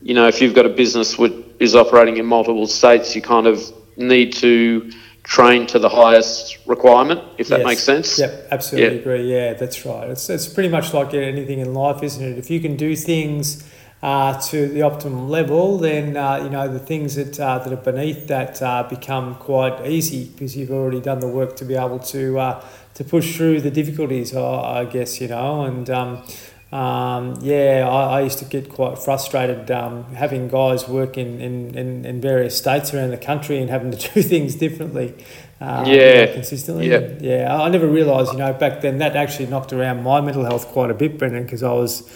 you 0.00 0.14
know, 0.14 0.26
if 0.26 0.40
you've 0.40 0.54
got 0.54 0.64
a 0.64 0.70
business 0.70 1.18
which 1.18 1.34
is 1.58 1.76
operating 1.76 2.16
in 2.16 2.24
multiple 2.24 2.66
states, 2.66 3.14
you 3.14 3.20
kind 3.20 3.46
of 3.46 3.60
need 3.98 4.32
to 4.36 4.90
train 5.30 5.64
to 5.64 5.78
the 5.78 5.88
highest 5.88 6.58
requirement, 6.66 7.22
if 7.38 7.46
that 7.46 7.60
yes. 7.60 7.66
makes 7.66 7.82
sense. 7.84 8.18
Yep, 8.18 8.48
absolutely 8.50 8.96
yep. 8.96 9.00
agree. 9.00 9.32
Yeah, 9.32 9.54
that's 9.54 9.86
right. 9.86 10.10
It's, 10.10 10.28
it's 10.28 10.48
pretty 10.48 10.68
much 10.68 10.92
like 10.92 11.14
anything 11.14 11.60
in 11.60 11.72
life, 11.72 12.02
isn't 12.02 12.22
it? 12.22 12.36
If 12.36 12.50
you 12.50 12.58
can 12.58 12.74
do 12.74 12.96
things 12.96 13.64
uh, 14.02 14.40
to 14.40 14.66
the 14.66 14.82
optimum 14.82 15.28
level, 15.28 15.78
then 15.78 16.16
uh, 16.16 16.42
you 16.42 16.50
know 16.50 16.66
the 16.66 16.80
things 16.80 17.14
that 17.14 17.38
uh, 17.38 17.58
that 17.60 17.72
are 17.72 17.76
beneath 17.76 18.26
that 18.26 18.60
uh, 18.60 18.82
become 18.82 19.36
quite 19.36 19.86
easy 19.86 20.24
because 20.24 20.56
you've 20.56 20.72
already 20.72 21.00
done 21.00 21.20
the 21.20 21.28
work 21.28 21.54
to 21.56 21.64
be 21.64 21.76
able 21.76 22.00
to 22.00 22.36
uh, 22.36 22.64
to 22.94 23.04
push 23.04 23.36
through 23.36 23.60
the 23.60 23.70
difficulties. 23.70 24.34
I, 24.34 24.84
guess 24.84 25.20
you 25.20 25.28
know, 25.28 25.62
and 25.62 25.88
um, 25.90 26.24
um, 26.72 27.36
yeah, 27.40 27.88
I, 27.90 28.18
I, 28.18 28.20
used 28.20 28.38
to 28.38 28.44
get 28.44 28.68
quite 28.68 28.96
frustrated 28.96 29.72
um, 29.72 30.04
having 30.14 30.46
guys 30.46 30.86
work 30.86 31.18
in, 31.18 31.40
in, 31.40 31.76
in, 31.76 32.04
in, 32.04 32.20
various 32.20 32.56
states 32.56 32.94
around 32.94 33.10
the 33.10 33.16
country 33.16 33.58
and 33.58 33.68
having 33.68 33.90
to 33.90 33.96
do 34.14 34.22
things 34.22 34.54
differently. 34.54 35.14
Uh, 35.60 35.84
yeah. 35.84 36.32
Consistently. 36.32 36.88
Yeah. 36.88 37.10
yeah. 37.20 37.60
I 37.60 37.68
never 37.70 37.88
realised, 37.88 38.32
you 38.32 38.38
know, 38.38 38.52
back 38.52 38.82
then 38.82 38.98
that 38.98 39.16
actually 39.16 39.46
knocked 39.46 39.72
around 39.72 40.04
my 40.04 40.20
mental 40.20 40.44
health 40.44 40.68
quite 40.68 40.92
a 40.92 40.94
bit, 40.94 41.18
Brendan, 41.18 41.42
because 41.42 41.64
I 41.64 41.72
was, 41.72 42.08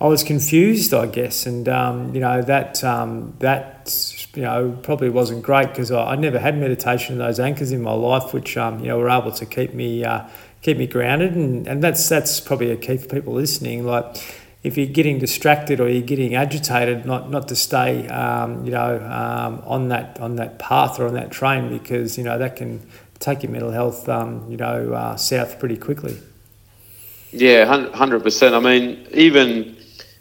I 0.00 0.06
was 0.06 0.22
confused, 0.22 0.92
I 0.92 1.06
guess, 1.06 1.46
and 1.46 1.68
um, 1.68 2.14
you 2.14 2.20
know 2.20 2.42
that 2.42 2.84
um, 2.84 3.34
that 3.38 3.90
you 4.34 4.42
know 4.42 4.78
probably 4.82 5.08
wasn't 5.08 5.42
great 5.42 5.68
because 5.68 5.90
I, 5.90 6.12
I, 6.12 6.16
never 6.16 6.38
had 6.38 6.58
meditation 6.58 7.14
and 7.14 7.22
those 7.22 7.40
anchors 7.40 7.72
in 7.72 7.80
my 7.80 7.94
life, 7.94 8.34
which 8.34 8.58
um, 8.58 8.80
you 8.80 8.88
know 8.88 8.98
were 8.98 9.08
able 9.08 9.32
to 9.32 9.46
keep 9.46 9.72
me. 9.72 10.04
Uh, 10.04 10.28
keep 10.66 10.78
me 10.78 10.86
grounded, 10.88 11.36
and, 11.36 11.68
and 11.68 11.82
that's 11.82 12.08
that's 12.08 12.40
probably 12.40 12.72
a 12.72 12.76
key 12.76 12.96
for 12.96 13.06
people 13.06 13.32
listening. 13.32 13.86
Like 13.86 14.16
if 14.64 14.76
you're 14.76 14.88
getting 14.88 15.20
distracted 15.20 15.78
or 15.78 15.88
you're 15.88 16.02
getting 16.02 16.34
agitated, 16.34 17.06
not 17.06 17.30
not 17.30 17.46
to 17.48 17.56
stay, 17.56 18.08
um, 18.08 18.64
you 18.64 18.72
know, 18.72 18.98
um, 18.98 19.62
on 19.64 19.88
that 19.90 20.18
on 20.18 20.36
that 20.36 20.58
path 20.58 20.98
or 20.98 21.06
on 21.06 21.14
that 21.14 21.30
train 21.30 21.68
because 21.68 22.18
you 22.18 22.24
know 22.24 22.36
that 22.36 22.56
can 22.56 22.84
take 23.20 23.44
your 23.44 23.52
mental 23.52 23.70
health, 23.70 24.08
um, 24.08 24.44
you 24.50 24.56
know, 24.56 24.92
uh, 24.92 25.16
south 25.16 25.60
pretty 25.60 25.76
quickly. 25.76 26.18
Yeah, 27.30 27.64
hundred 27.92 28.24
percent. 28.24 28.56
I 28.56 28.58
mean, 28.58 29.06
even 29.12 29.76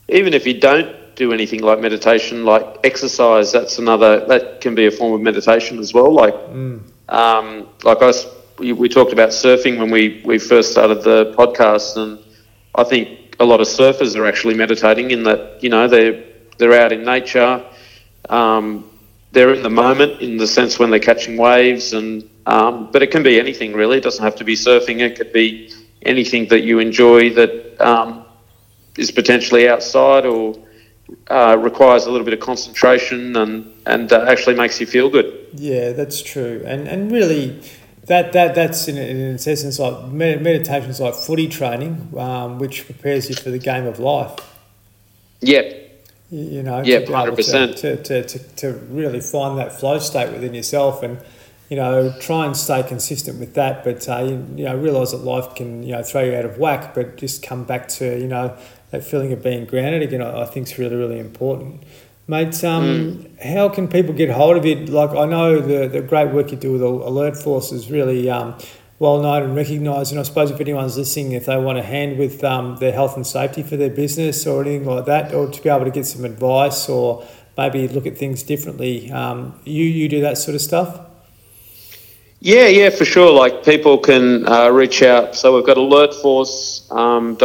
even 0.09 0.35
if 0.35 0.45
you 0.45 0.59
don't 0.59 0.95
do 1.15 1.33
anything 1.33 1.63
like 1.63 1.79
meditation, 1.79 2.45
like 2.45 2.65
exercise, 2.83 3.51
that's 3.51 3.79
another 3.79 4.27
that 4.27 4.61
can 4.61 4.75
be 4.75 4.85
a 4.85 4.91
form 4.91 5.13
of 5.13 5.21
meditation 5.21 5.79
as 5.79 5.91
well. 5.91 6.11
Like, 6.11 6.35
mm. 6.35 6.81
um, 7.09 7.67
like 7.83 8.03
I 8.03 8.11
we, 8.57 8.73
we 8.73 8.89
talked 8.89 9.13
about 9.13 9.29
surfing 9.29 9.77
when 9.77 9.89
we, 9.89 10.21
we 10.25 10.37
first 10.37 10.71
started 10.71 11.03
the 11.03 11.33
podcast, 11.37 11.97
and 11.97 12.19
I 12.75 12.83
think 12.83 13.35
a 13.39 13.45
lot 13.45 13.61
of 13.61 13.67
surfers 13.67 14.15
are 14.15 14.25
actually 14.25 14.55
meditating 14.55 15.11
in 15.11 15.23
that 15.23 15.61
you 15.61 15.69
know 15.69 15.87
they're 15.87 16.23
they're 16.57 16.73
out 16.73 16.91
in 16.91 17.03
nature, 17.03 17.65
um, 18.29 18.89
they're 19.31 19.53
in 19.53 19.63
the 19.63 19.69
moment 19.69 20.21
in 20.21 20.37
the 20.37 20.47
sense 20.47 20.79
when 20.79 20.89
they're 20.89 20.99
catching 20.99 21.37
waves, 21.37 21.93
and 21.93 22.29
um, 22.45 22.89
but 22.91 23.03
it 23.03 23.11
can 23.11 23.23
be 23.23 23.39
anything 23.39 23.73
really. 23.73 23.97
It 23.97 24.03
doesn't 24.03 24.23
have 24.23 24.35
to 24.37 24.43
be 24.43 24.55
surfing. 24.55 24.99
It 25.01 25.17
could 25.17 25.33
be 25.33 25.73
anything 26.03 26.47
that 26.47 26.61
you 26.61 26.79
enjoy 26.79 27.33
that 27.33 27.81
um, 27.81 28.25
is 28.97 29.11
potentially 29.11 29.67
outside 29.67 30.25
or 30.25 30.55
uh, 31.29 31.57
requires 31.59 32.05
a 32.05 32.11
little 32.11 32.25
bit 32.25 32.33
of 32.33 32.39
concentration 32.39 33.35
and 33.35 33.73
and 33.85 34.11
uh, 34.13 34.25
actually 34.27 34.55
makes 34.55 34.79
you 34.79 34.87
feel 34.87 35.09
good. 35.09 35.47
Yeah, 35.53 35.91
that's 35.91 36.21
true, 36.21 36.63
and 36.65 36.87
and 36.87 37.11
really 37.11 37.59
that 38.07 38.33
that 38.33 38.55
that's 38.55 38.87
in, 38.87 38.97
in 38.97 39.17
its 39.35 39.47
essence 39.47 39.79
like 39.79 40.11
meditation 40.11 40.89
is 40.89 40.99
like 40.99 41.15
footy 41.15 41.47
training, 41.47 42.13
um, 42.17 42.59
which 42.59 42.85
prepares 42.85 43.29
you 43.29 43.35
for 43.35 43.49
the 43.49 43.59
game 43.59 43.85
of 43.85 43.99
life. 43.99 44.33
Yep. 45.41 45.81
You, 46.31 46.63
know. 46.63 46.81
Yep. 46.81 47.07
Hundred 47.07 47.35
percent. 47.35 47.77
To, 47.77 48.01
to, 48.03 48.23
to, 48.23 48.39
to 48.39 48.73
really 48.89 49.21
find 49.21 49.57
that 49.57 49.79
flow 49.79 49.99
state 49.99 50.31
within 50.31 50.53
yourself 50.53 51.03
and 51.03 51.19
you 51.69 51.77
know 51.77 52.13
try 52.19 52.45
and 52.45 52.55
stay 52.55 52.83
consistent 52.83 53.39
with 53.39 53.55
that, 53.55 53.83
but 53.83 54.07
uh, 54.07 54.19
you, 54.19 54.45
you 54.55 54.65
know 54.65 54.77
realize 54.77 55.11
that 55.11 55.23
life 55.23 55.55
can 55.55 55.81
you 55.81 55.93
know 55.93 56.03
throw 56.03 56.23
you 56.23 56.35
out 56.35 56.45
of 56.45 56.57
whack, 56.57 56.93
but 56.93 57.17
just 57.17 57.41
come 57.41 57.63
back 57.63 57.87
to 57.87 58.19
you 58.19 58.27
know 58.27 58.55
that 58.91 59.03
feeling 59.03 59.33
of 59.33 59.41
being 59.41 59.65
grounded 59.65 60.03
again. 60.03 60.21
I, 60.21 60.41
I 60.41 60.45
think 60.45 60.67
is 60.67 60.77
really 60.77 60.95
really 60.95 61.19
important. 61.19 61.83
Mate, 62.27 62.63
um, 62.63 62.83
mm. 62.83 63.39
how 63.39 63.69
can 63.69 63.87
people 63.87 64.11
get 64.13 64.31
hold 64.31 64.57
of 64.57 64.65
it? 64.65 64.89
Like, 64.89 65.11
I 65.11 65.25
know 65.25 65.59
the, 65.59 65.87
the 65.87 66.01
great 66.01 66.33
work 66.33 66.49
you 66.51 66.57
do 66.57 66.71
with 66.71 66.81
Alert 66.81 67.37
Force 67.37 67.71
is 67.71 67.91
really 67.91 68.31
um, 68.31 68.57
well 68.97 69.21
known 69.21 69.43
and 69.43 69.55
recognised. 69.55 70.11
And 70.11 70.19
I 70.19 70.23
suppose 70.23 70.49
if 70.49 70.59
anyone's 70.59 70.97
listening, 70.97 71.33
if 71.33 71.45
they 71.45 71.55
want 71.57 71.77
a 71.77 71.83
hand 71.83 72.17
with 72.17 72.43
um, 72.43 72.77
their 72.77 72.93
health 72.93 73.15
and 73.15 73.27
safety 73.27 73.61
for 73.61 73.77
their 73.77 73.91
business 73.91 74.47
or 74.47 74.61
anything 74.61 74.87
like 74.87 75.05
that, 75.05 75.35
or 75.35 75.47
to 75.47 75.61
be 75.61 75.69
able 75.69 75.85
to 75.85 75.91
get 75.91 76.07
some 76.07 76.25
advice 76.25 76.89
or 76.89 77.23
maybe 77.57 77.87
look 77.87 78.07
at 78.07 78.17
things 78.17 78.41
differently, 78.41 79.11
um, 79.11 79.59
you, 79.63 79.83
you 79.83 80.09
do 80.09 80.21
that 80.21 80.39
sort 80.39 80.55
of 80.55 80.61
stuff? 80.61 81.01
Yeah, 82.39 82.67
yeah, 82.67 82.89
for 82.89 83.05
sure. 83.05 83.31
Like 83.31 83.63
people 83.63 83.99
can 83.99 84.47
uh, 84.47 84.69
reach 84.69 85.03
out. 85.03 85.35
So 85.35 85.55
we've 85.55 85.65
got 85.65 85.77
alertforce.com.au 85.77 86.97
um, 86.97 87.37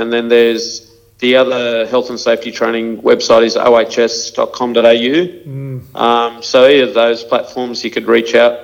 and 0.00 0.12
then 0.12 0.28
there's 0.28 0.93
the 1.18 1.36
other 1.36 1.86
health 1.86 2.10
and 2.10 2.18
safety 2.18 2.50
training 2.50 3.02
website 3.02 3.44
is 3.44 3.56
ohs.com.au. 3.56 4.82
Mm. 4.82 5.94
Um, 5.94 6.42
so 6.42 6.66
either 6.66 6.88
of 6.88 6.94
those 6.94 7.24
platforms, 7.24 7.84
you 7.84 7.90
could 7.90 8.06
reach 8.06 8.34
out 8.34 8.58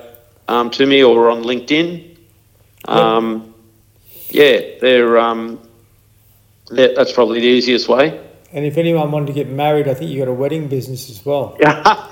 um, 0.48 0.70
to 0.70 0.86
me 0.86 1.02
or 1.02 1.30
on 1.30 1.42
LinkedIn. 1.42 2.16
Um, 2.86 3.54
yeah, 4.28 4.60
they're, 4.80 5.18
um, 5.18 5.60
they're, 6.70 6.94
that's 6.94 7.12
probably 7.12 7.40
the 7.40 7.46
easiest 7.46 7.88
way. 7.88 8.20
And 8.52 8.64
if 8.64 8.76
anyone 8.76 9.12
wanted 9.12 9.26
to 9.28 9.32
get 9.32 9.48
married, 9.48 9.86
I 9.86 9.94
think 9.94 10.10
you 10.10 10.18
got 10.18 10.28
a 10.28 10.34
wedding 10.34 10.66
business 10.66 11.08
as 11.08 11.24
well. 11.24 11.56
yeah, 11.60 12.08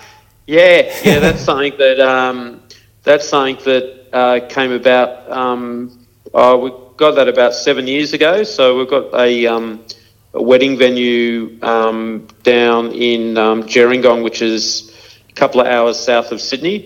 yeah, 0.47 1.19
that's 1.19 1.41
something 1.41 1.77
that 1.79 1.99
um, 1.99 2.63
that's 3.03 3.29
something 3.29 3.57
that 3.65 4.09
uh, 4.13 4.47
came 4.49 4.71
about 4.71 5.29
um, 5.33 6.07
uh, 6.35 6.57
we 6.61 6.71
got 6.97 7.15
that 7.15 7.29
about 7.29 7.55
seven 7.55 7.87
years 7.87 8.13
ago. 8.13 8.43
So 8.43 8.79
we've 8.79 8.89
got 8.89 9.15
a, 9.15 9.47
um, 9.47 9.85
a 10.39 10.43
wedding 10.43 10.79
venue 10.79 11.59
um, 11.63 12.27
down 12.43 12.93
in 12.93 13.37
um, 13.37 13.65
Gerringong, 13.65 14.23
which 14.23 14.41
is 14.41 14.63
a 15.29 15.33
couple 15.35 15.61
of 15.61 15.67
hours 15.67 15.99
south 15.99 16.33
of 16.33 16.41
Sydney. 16.41 16.79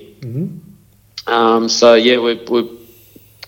Um, 1.26 1.68
so 1.68 1.94
yeah, 1.94 2.18
we're, 2.18 2.42
we're 2.48 2.70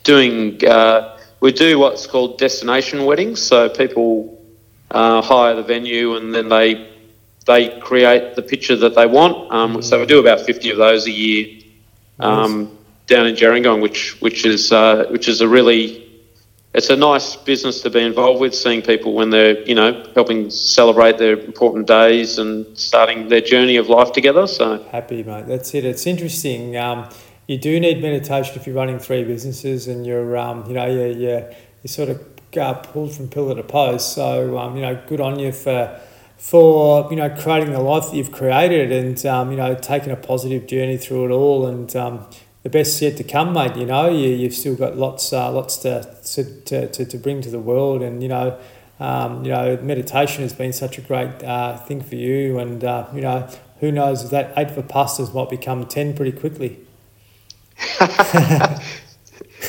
doing 0.04 0.60
uh, 0.66 1.18
we 1.40 1.52
do 1.52 1.78
what's 1.78 2.06
called 2.06 2.38
destination 2.38 3.04
weddings. 3.04 3.40
So 3.42 3.68
people 3.68 4.42
uh, 4.90 5.22
hire 5.22 5.54
the 5.56 5.62
venue 5.62 6.16
and 6.16 6.34
then 6.34 6.48
they 6.48 6.90
they 7.46 7.78
create 7.80 8.36
the 8.36 8.42
picture 8.42 8.76
that 8.76 8.94
they 8.94 9.06
want. 9.06 9.34
Um, 9.52 9.82
So 9.82 10.00
we 10.00 10.06
do 10.06 10.18
about 10.20 10.40
fifty 10.40 10.70
of 10.70 10.78
those 10.78 11.06
a 11.06 11.10
year 11.10 11.60
um, 12.20 12.76
down 13.06 13.26
in 13.26 13.34
Gerringong, 13.36 13.80
which 13.82 14.20
which 14.20 14.44
is 14.46 14.72
uh, 14.72 15.06
which 15.10 15.28
is 15.28 15.40
a 15.40 15.48
really 15.48 16.04
it's 16.74 16.90
a 16.90 16.96
nice 16.96 17.36
business 17.36 17.80
to 17.82 17.90
be 17.90 18.00
involved 18.00 18.40
with. 18.40 18.54
Seeing 18.54 18.82
people 18.82 19.14
when 19.14 19.30
they're 19.30 19.60
you 19.62 19.74
know 19.74 20.04
helping 20.14 20.50
celebrate 20.50 21.18
their 21.18 21.38
important 21.38 21.86
days 21.86 22.38
and 22.38 22.66
starting 22.76 23.28
their 23.28 23.40
journey 23.40 23.76
of 23.76 23.88
life 23.88 24.12
together. 24.12 24.46
So 24.46 24.82
Happy, 24.90 25.22
mate. 25.22 25.46
That's 25.46 25.74
it. 25.74 25.84
It's 25.84 26.06
interesting. 26.06 26.76
Um, 26.76 27.08
you 27.46 27.58
do 27.58 27.78
need 27.78 28.00
meditation 28.00 28.56
if 28.56 28.66
you're 28.66 28.76
running 28.76 28.98
three 28.98 29.24
businesses 29.24 29.86
and 29.86 30.06
you're, 30.06 30.36
um, 30.36 30.64
you 30.66 30.72
know, 30.72 30.86
you're, 30.86 31.08
you're, 31.08 31.40
you're 31.82 31.88
sort 31.88 32.08
of 32.08 32.24
uh, 32.56 32.74
pulled 32.74 33.12
from 33.12 33.28
pillar 33.28 33.54
to 33.54 33.62
post. 33.62 34.14
So, 34.14 34.56
um, 34.58 34.76
you 34.76 34.82
know, 34.82 35.00
good 35.06 35.20
on 35.20 35.38
you 35.38 35.52
for, 35.52 36.00
for 36.38 37.10
you 37.10 37.16
know, 37.16 37.28
creating 37.28 37.72
the 37.72 37.80
life 37.80 38.10
that 38.10 38.16
you've 38.16 38.32
created 38.32 38.92
and, 38.92 39.26
um, 39.26 39.50
you 39.50 39.56
know, 39.56 39.74
taking 39.74 40.10
a 40.10 40.16
positive 40.16 40.66
journey 40.66 40.96
through 40.96 41.26
it 41.26 41.30
all. 41.32 41.66
And 41.66 41.94
um, 41.96 42.26
the 42.64 42.70
best 42.70 43.00
yet 43.00 43.16
to 43.18 43.24
come, 43.24 43.52
mate. 43.52 43.76
You 43.76 43.86
know, 43.86 44.08
you, 44.08 44.30
you've 44.30 44.54
still 44.54 44.74
got 44.74 44.96
lots, 44.96 45.32
uh, 45.32 45.52
lots 45.52 45.76
to, 45.78 46.02
to, 46.34 46.88
to, 46.88 47.04
to 47.04 47.18
bring 47.18 47.42
to 47.42 47.50
the 47.50 47.60
world. 47.60 48.02
And, 48.02 48.22
you 48.22 48.28
know, 48.28 48.58
um, 48.98 49.44
you 49.44 49.52
know, 49.52 49.76
meditation 49.82 50.42
has 50.42 50.54
been 50.54 50.72
such 50.72 50.98
a 50.98 51.02
great 51.02 51.44
uh, 51.44 51.76
thing 51.76 52.00
for 52.00 52.16
you. 52.16 52.58
And, 52.58 52.82
uh, 52.82 53.06
you 53.14 53.20
know, 53.20 53.48
who 53.80 53.92
knows, 53.92 54.30
that 54.30 54.54
eight 54.56 54.68
Vipassanas 54.68 55.34
might 55.34 55.50
become 55.50 55.86
10 55.86 56.16
pretty 56.16 56.32
quickly. 56.36 56.80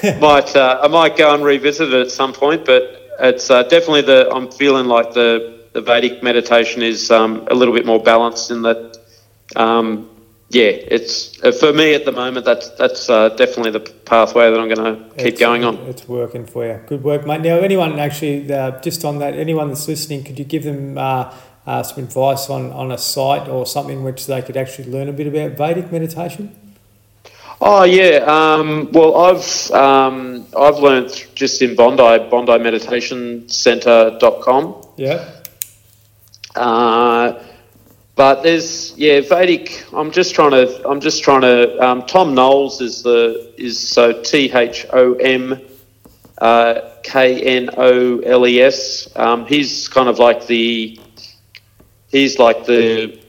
might 0.19 0.55
uh, 0.55 0.79
I 0.83 0.87
might 0.87 1.17
go 1.17 1.33
and 1.33 1.43
revisit 1.43 1.93
it 1.93 2.01
at 2.01 2.11
some 2.11 2.33
point, 2.33 2.65
but 2.65 3.11
it's 3.19 3.49
uh, 3.49 3.63
definitely 3.63 4.01
the 4.01 4.29
I'm 4.31 4.51
feeling 4.51 4.85
like 4.85 5.13
the 5.13 5.63
the 5.73 5.81
Vedic 5.81 6.21
meditation 6.21 6.81
is 6.81 7.11
um, 7.11 7.47
a 7.49 7.55
little 7.55 7.73
bit 7.73 7.85
more 7.85 8.01
balanced 8.01 8.51
in 8.51 8.61
that. 8.63 8.97
Um, 9.55 10.09
yeah, 10.49 10.63
it's 10.65 11.43
uh, 11.43 11.51
for 11.51 11.73
me 11.73 11.93
at 11.95 12.05
the 12.05 12.11
moment. 12.11 12.45
That's 12.45 12.69
that's 12.71 13.09
uh, 13.09 13.29
definitely 13.29 13.71
the 13.71 13.79
pathway 13.79 14.51
that 14.51 14.59
I'm 14.59 14.69
going 14.73 14.95
to 14.95 15.09
keep 15.15 15.25
It's- 15.27 15.39
going 15.39 15.63
on. 15.63 15.75
It's 15.87 16.07
working 16.07 16.45
for 16.45 16.65
you. 16.65 16.79
Good 16.87 17.03
work, 17.03 17.25
mate. 17.25 17.41
Now, 17.41 17.57
anyone 17.57 17.99
actually, 17.99 18.51
uh, 18.51 18.79
just 18.81 19.03
on 19.03 19.19
that, 19.19 19.33
anyone 19.33 19.69
that's 19.69 19.87
listening, 19.87 20.23
could 20.23 20.37
you 20.37 20.45
give 20.45 20.63
them 20.63 20.97
uh, 20.97 21.33
uh, 21.65 21.81
some 21.83 22.03
advice 22.03 22.49
on, 22.49 22.71
on 22.71 22.91
a 22.91 22.97
site 22.97 23.47
or 23.47 23.65
something 23.65 24.03
which 24.03 24.27
they 24.27 24.41
could 24.41 24.55
actually 24.55 24.89
learn 24.91 25.09
a 25.09 25.13
bit 25.13 25.27
about 25.27 25.57
Vedic 25.57 25.91
meditation? 25.91 26.55
Oh 27.59 27.83
yeah. 27.83 28.17
Um, 28.27 28.91
well, 28.91 29.15
I've 29.15 29.71
um, 29.71 30.45
I've 30.55 30.77
learned 30.77 31.25
just 31.35 31.61
in 31.61 31.75
Bondi, 31.75 32.29
Bondi 32.29 32.59
Meditation 32.59 33.47
Center.com. 33.49 34.85
Yeah. 34.97 35.31
Uh, 36.55 37.41
but 38.15 38.43
there's 38.43 38.97
yeah 38.97 39.19
Vedic. 39.19 39.85
I'm 39.93 40.11
just 40.11 40.33
trying 40.33 40.51
to. 40.51 40.87
I'm 40.87 41.01
just 41.01 41.23
trying 41.23 41.41
to. 41.41 41.77
Um, 41.85 42.05
Thom 42.05 42.33
Knoles 42.33 42.81
is 42.81 43.03
the 43.03 43.53
is 43.57 43.77
so 43.77 44.21
T 44.21 44.51
H 44.53 44.85
O 44.93 45.15
M 45.15 45.59
uh, 46.37 46.81
K 47.03 47.41
N 47.41 47.69
O 47.77 48.19
L 48.19 48.47
E 48.47 48.61
S. 48.61 49.09
Um, 49.15 49.45
he's 49.45 49.87
kind 49.89 50.07
of 50.07 50.17
like 50.19 50.47
the. 50.47 50.99
He's 52.09 52.39
like 52.39 52.65
the 52.65 53.19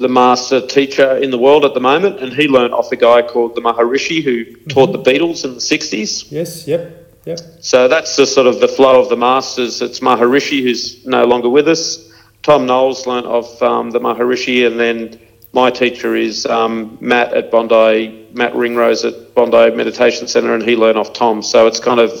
the 0.00 0.08
master 0.08 0.66
teacher 0.66 1.16
in 1.18 1.30
the 1.30 1.38
world 1.38 1.64
at 1.64 1.74
the 1.74 1.80
moment, 1.80 2.20
and 2.20 2.32
he 2.32 2.48
learned 2.48 2.74
off 2.74 2.90
a 2.90 2.96
guy 2.96 3.22
called 3.22 3.54
the 3.54 3.60
Maharishi 3.60 4.22
who 4.22 4.44
taught 4.66 4.92
the 4.92 4.98
Beatles 4.98 5.44
in 5.44 5.54
the 5.54 5.60
'60s. 5.60 6.30
Yes. 6.32 6.66
Yep. 6.66 7.22
Yep. 7.24 7.38
So 7.60 7.86
that's 7.86 8.16
the 8.16 8.26
sort 8.26 8.48
of 8.48 8.58
the 8.58 8.68
flow 8.68 9.00
of 9.00 9.10
the 9.10 9.16
masters. 9.16 9.80
It's 9.80 10.00
Maharishi 10.00 10.62
who's 10.62 11.06
no 11.06 11.24
longer 11.24 11.48
with 11.48 11.68
us. 11.68 12.07
Thom 12.42 12.66
Knoles 12.66 13.06
learnt 13.06 13.26
of 13.26 13.62
um, 13.62 13.90
the 13.90 14.00
Maharishi, 14.00 14.66
and 14.66 14.78
then 14.78 15.18
my 15.52 15.70
teacher 15.70 16.14
is 16.14 16.46
um, 16.46 16.96
Matt 17.00 17.32
at 17.34 17.50
Bondi, 17.50 18.28
Matt 18.32 18.54
Ringrose 18.54 19.04
at 19.04 19.34
Bondi 19.34 19.74
Meditation 19.74 20.28
Centre, 20.28 20.54
and 20.54 20.62
he 20.62 20.76
learned 20.76 20.98
off 20.98 21.14
Thom. 21.14 21.42
So 21.42 21.66
it's 21.66 21.80
kind 21.80 22.00
of 22.00 22.12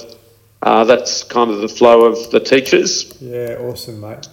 uh, 0.62 0.84
that's 0.84 1.22
kind 1.24 1.50
of 1.50 1.60
the 1.60 1.68
flow 1.68 2.04
of 2.04 2.30
the 2.30 2.40
teachers. 2.40 3.12
Yeah. 3.20 3.56
Awesome, 3.60 4.00
mate. 4.00 4.28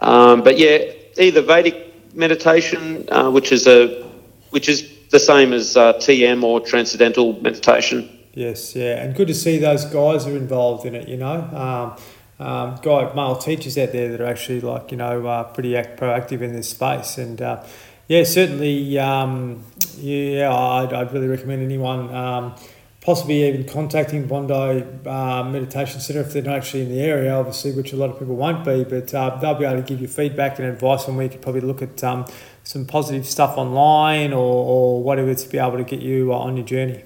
Um, 0.00 0.42
but 0.42 0.58
yeah, 0.58 0.92
either 1.16 1.42
Vedic 1.42 2.14
meditation, 2.14 3.08
uh, 3.10 3.30
which 3.30 3.52
is 3.52 3.66
a 3.66 4.06
which 4.50 4.68
is 4.68 4.88
the 5.10 5.20
same 5.20 5.52
as 5.52 5.76
uh, 5.76 5.94
TM 5.94 6.42
or 6.42 6.60
Transcendental 6.60 7.40
meditation. 7.40 8.18
Yes, 8.34 8.76
yeah, 8.76 9.02
and 9.02 9.16
good 9.16 9.28
to 9.28 9.34
see 9.34 9.58
those 9.58 9.84
guys 9.86 10.26
are 10.26 10.36
involved 10.36 10.86
in 10.86 10.94
it. 10.94 11.08
You 11.08 11.16
know, 11.16 11.40
um, 11.52 12.02
um, 12.38 12.78
guy 12.82 13.12
male 13.14 13.36
teachers 13.36 13.76
out 13.78 13.92
there 13.92 14.10
that 14.10 14.20
are 14.20 14.26
actually 14.26 14.60
like 14.60 14.90
you 14.90 14.96
know 14.96 15.26
uh, 15.26 15.44
pretty 15.44 15.76
act, 15.76 15.98
proactive 15.98 16.40
in 16.40 16.52
this 16.52 16.70
space, 16.70 17.18
and 17.18 17.40
uh, 17.42 17.64
yeah, 18.08 18.24
certainly, 18.24 18.98
um, 18.98 19.64
yeah, 19.98 20.52
I'd, 20.52 20.94
I'd 20.94 21.12
really 21.12 21.28
recommend 21.28 21.62
anyone. 21.62 22.14
Um, 22.14 22.54
Possibly 23.00 23.48
even 23.48 23.64
contacting 23.64 24.26
Bondi 24.26 24.84
uh, 25.06 25.42
Meditation 25.42 25.98
Centre 25.98 26.20
if 26.20 26.34
they're 26.34 26.42
not 26.42 26.56
actually 26.56 26.82
in 26.82 26.90
the 26.90 27.00
area, 27.00 27.32
obviously, 27.34 27.72
which 27.72 27.94
a 27.94 27.96
lot 27.96 28.10
of 28.10 28.18
people 28.18 28.36
won't 28.36 28.66
be, 28.66 28.84
but 28.84 29.14
uh, 29.14 29.34
they'll 29.36 29.54
be 29.54 29.64
able 29.64 29.80
to 29.80 29.88
give 29.88 30.02
you 30.02 30.08
feedback 30.08 30.58
and 30.58 30.68
advice 30.68 31.08
where 31.08 31.22
you 31.22 31.30
could 31.30 31.40
probably 31.40 31.62
look 31.62 31.80
at 31.80 32.04
um, 32.04 32.26
some 32.64 32.84
positive 32.84 33.24
stuff 33.24 33.56
online 33.56 34.34
or, 34.34 34.36
or 34.38 35.02
whatever 35.02 35.34
to 35.34 35.48
be 35.48 35.56
able 35.56 35.78
to 35.78 35.84
get 35.84 36.00
you 36.00 36.34
uh, 36.34 36.36
on 36.36 36.58
your 36.58 36.66
journey. 36.66 37.02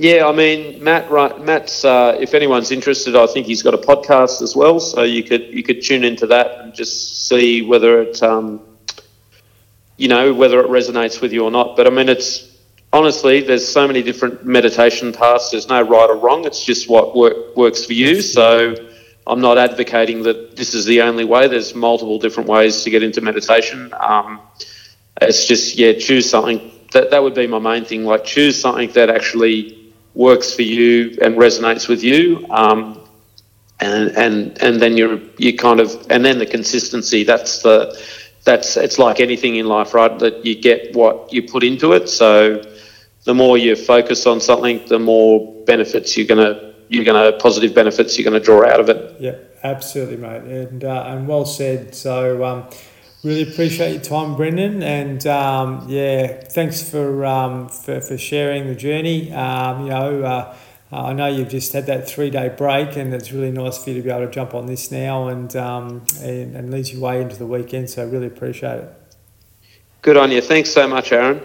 Yeah, 0.00 0.28
I 0.28 0.32
mean, 0.32 0.82
Matt. 0.82 1.10
Right, 1.10 1.40
Matt's. 1.40 1.84
Uh, 1.84 2.16
if 2.20 2.32
anyone's 2.32 2.70
interested, 2.70 3.16
I 3.16 3.26
think 3.26 3.46
he's 3.46 3.64
got 3.64 3.74
a 3.74 3.78
podcast 3.78 4.42
as 4.42 4.54
well, 4.54 4.78
so 4.78 5.02
you 5.02 5.24
could 5.24 5.52
you 5.52 5.64
could 5.64 5.82
tune 5.82 6.04
into 6.04 6.24
that 6.28 6.60
and 6.60 6.72
just 6.72 7.26
see 7.26 7.62
whether 7.62 8.02
it, 8.02 8.22
um, 8.22 8.60
you 9.96 10.06
know, 10.06 10.32
whether 10.32 10.60
it 10.60 10.68
resonates 10.68 11.20
with 11.20 11.32
you 11.32 11.42
or 11.42 11.50
not. 11.50 11.76
But 11.76 11.88
I 11.88 11.90
mean, 11.90 12.08
it's 12.08 12.60
honestly, 12.92 13.40
there's 13.40 13.66
so 13.66 13.88
many 13.88 14.04
different 14.04 14.46
meditation 14.46 15.12
paths. 15.12 15.50
There's 15.50 15.68
no 15.68 15.82
right 15.82 16.08
or 16.08 16.16
wrong. 16.16 16.44
It's 16.44 16.64
just 16.64 16.88
what 16.88 17.16
work, 17.16 17.56
works 17.56 17.84
for 17.84 17.92
you. 17.92 18.22
So 18.22 18.76
I'm 19.26 19.40
not 19.40 19.58
advocating 19.58 20.22
that 20.22 20.54
this 20.54 20.74
is 20.74 20.84
the 20.84 21.02
only 21.02 21.24
way. 21.24 21.48
There's 21.48 21.74
multiple 21.74 22.20
different 22.20 22.48
ways 22.48 22.84
to 22.84 22.90
get 22.90 23.02
into 23.02 23.20
meditation. 23.20 23.92
Um, 23.98 24.42
it's 25.20 25.44
just 25.44 25.76
yeah, 25.76 25.94
choose 25.94 26.30
something. 26.30 26.70
That 26.92 27.10
that 27.10 27.20
would 27.20 27.34
be 27.34 27.48
my 27.48 27.58
main 27.58 27.84
thing. 27.84 28.04
Like 28.04 28.24
choose 28.24 28.60
something 28.60 28.92
that 28.92 29.10
actually 29.10 29.77
works 30.18 30.52
for 30.52 30.62
you 30.62 31.16
and 31.22 31.36
resonates 31.36 31.88
with 31.88 32.02
you. 32.02 32.44
Um, 32.50 33.00
and 33.80 34.10
and 34.16 34.60
and 34.60 34.82
then 34.82 34.96
you're 34.96 35.20
you 35.38 35.56
kind 35.56 35.78
of 35.78 35.94
and 36.10 36.24
then 36.24 36.38
the 36.38 36.46
consistency. 36.46 37.22
That's 37.22 37.62
the 37.62 37.96
that's 38.44 38.76
it's 38.76 38.98
like 38.98 39.20
anything 39.20 39.56
in 39.56 39.66
life, 39.66 39.94
right? 39.94 40.18
That 40.18 40.44
you 40.44 40.60
get 40.60 40.94
what 40.94 41.32
you 41.32 41.42
put 41.42 41.62
into 41.62 41.92
it. 41.92 42.08
So 42.08 42.60
the 43.24 43.34
more 43.34 43.56
you 43.56 43.76
focus 43.76 44.26
on 44.26 44.40
something, 44.40 44.84
the 44.88 44.98
more 44.98 45.54
benefits 45.64 46.16
you're 46.16 46.26
gonna 46.26 46.74
you're 46.88 47.04
gonna 47.04 47.32
positive 47.38 47.72
benefits 47.72 48.18
you're 48.18 48.24
gonna 48.24 48.44
draw 48.44 48.66
out 48.66 48.80
of 48.80 48.88
it. 48.88 49.20
Yeah, 49.20 49.36
absolutely, 49.62 50.16
mate, 50.16 50.42
and 50.42 50.82
uh, 50.82 51.04
and 51.06 51.28
well 51.28 51.46
said. 51.46 51.94
So 51.94 52.44
um, 52.44 52.68
really 53.22 53.50
appreciate 53.50 53.92
your 53.92 54.02
time, 54.02 54.36
Brendan, 54.36 54.82
and 54.82 55.26
um, 55.26 55.86
yeah, 55.88 56.40
thanks 56.44 56.88
for, 56.88 57.24
um, 57.24 57.68
for 57.68 58.00
for 58.00 58.16
sharing 58.18 58.66
the 58.66 58.74
journey. 58.74 59.32
Um, 59.32 59.84
you 59.84 59.90
know. 59.90 60.22
Uh, 60.22 60.56
I 60.90 61.12
know 61.12 61.26
you've 61.26 61.50
just 61.50 61.74
had 61.74 61.84
that 61.86 62.08
three 62.08 62.30
day 62.30 62.48
break, 62.48 62.96
and 62.96 63.12
it's 63.12 63.30
really 63.30 63.50
nice 63.50 63.82
for 63.82 63.90
you 63.90 63.96
to 63.96 64.02
be 64.02 64.10
able 64.10 64.24
to 64.24 64.30
jump 64.30 64.54
on 64.54 64.64
this 64.64 64.90
now 64.90 65.28
and 65.28 65.54
um, 65.54 66.02
and, 66.22 66.56
and 66.56 66.70
leads 66.70 66.94
you 66.94 67.00
way 67.00 67.20
into 67.20 67.36
the 67.36 67.46
weekend. 67.46 67.90
So, 67.90 68.06
really 68.06 68.26
appreciate 68.26 68.78
it. 68.78 68.94
Good 70.00 70.16
on 70.16 70.30
you. 70.30 70.40
Thanks 70.40 70.70
so 70.70 70.88
much, 70.88 71.12
Aaron. 71.12 71.42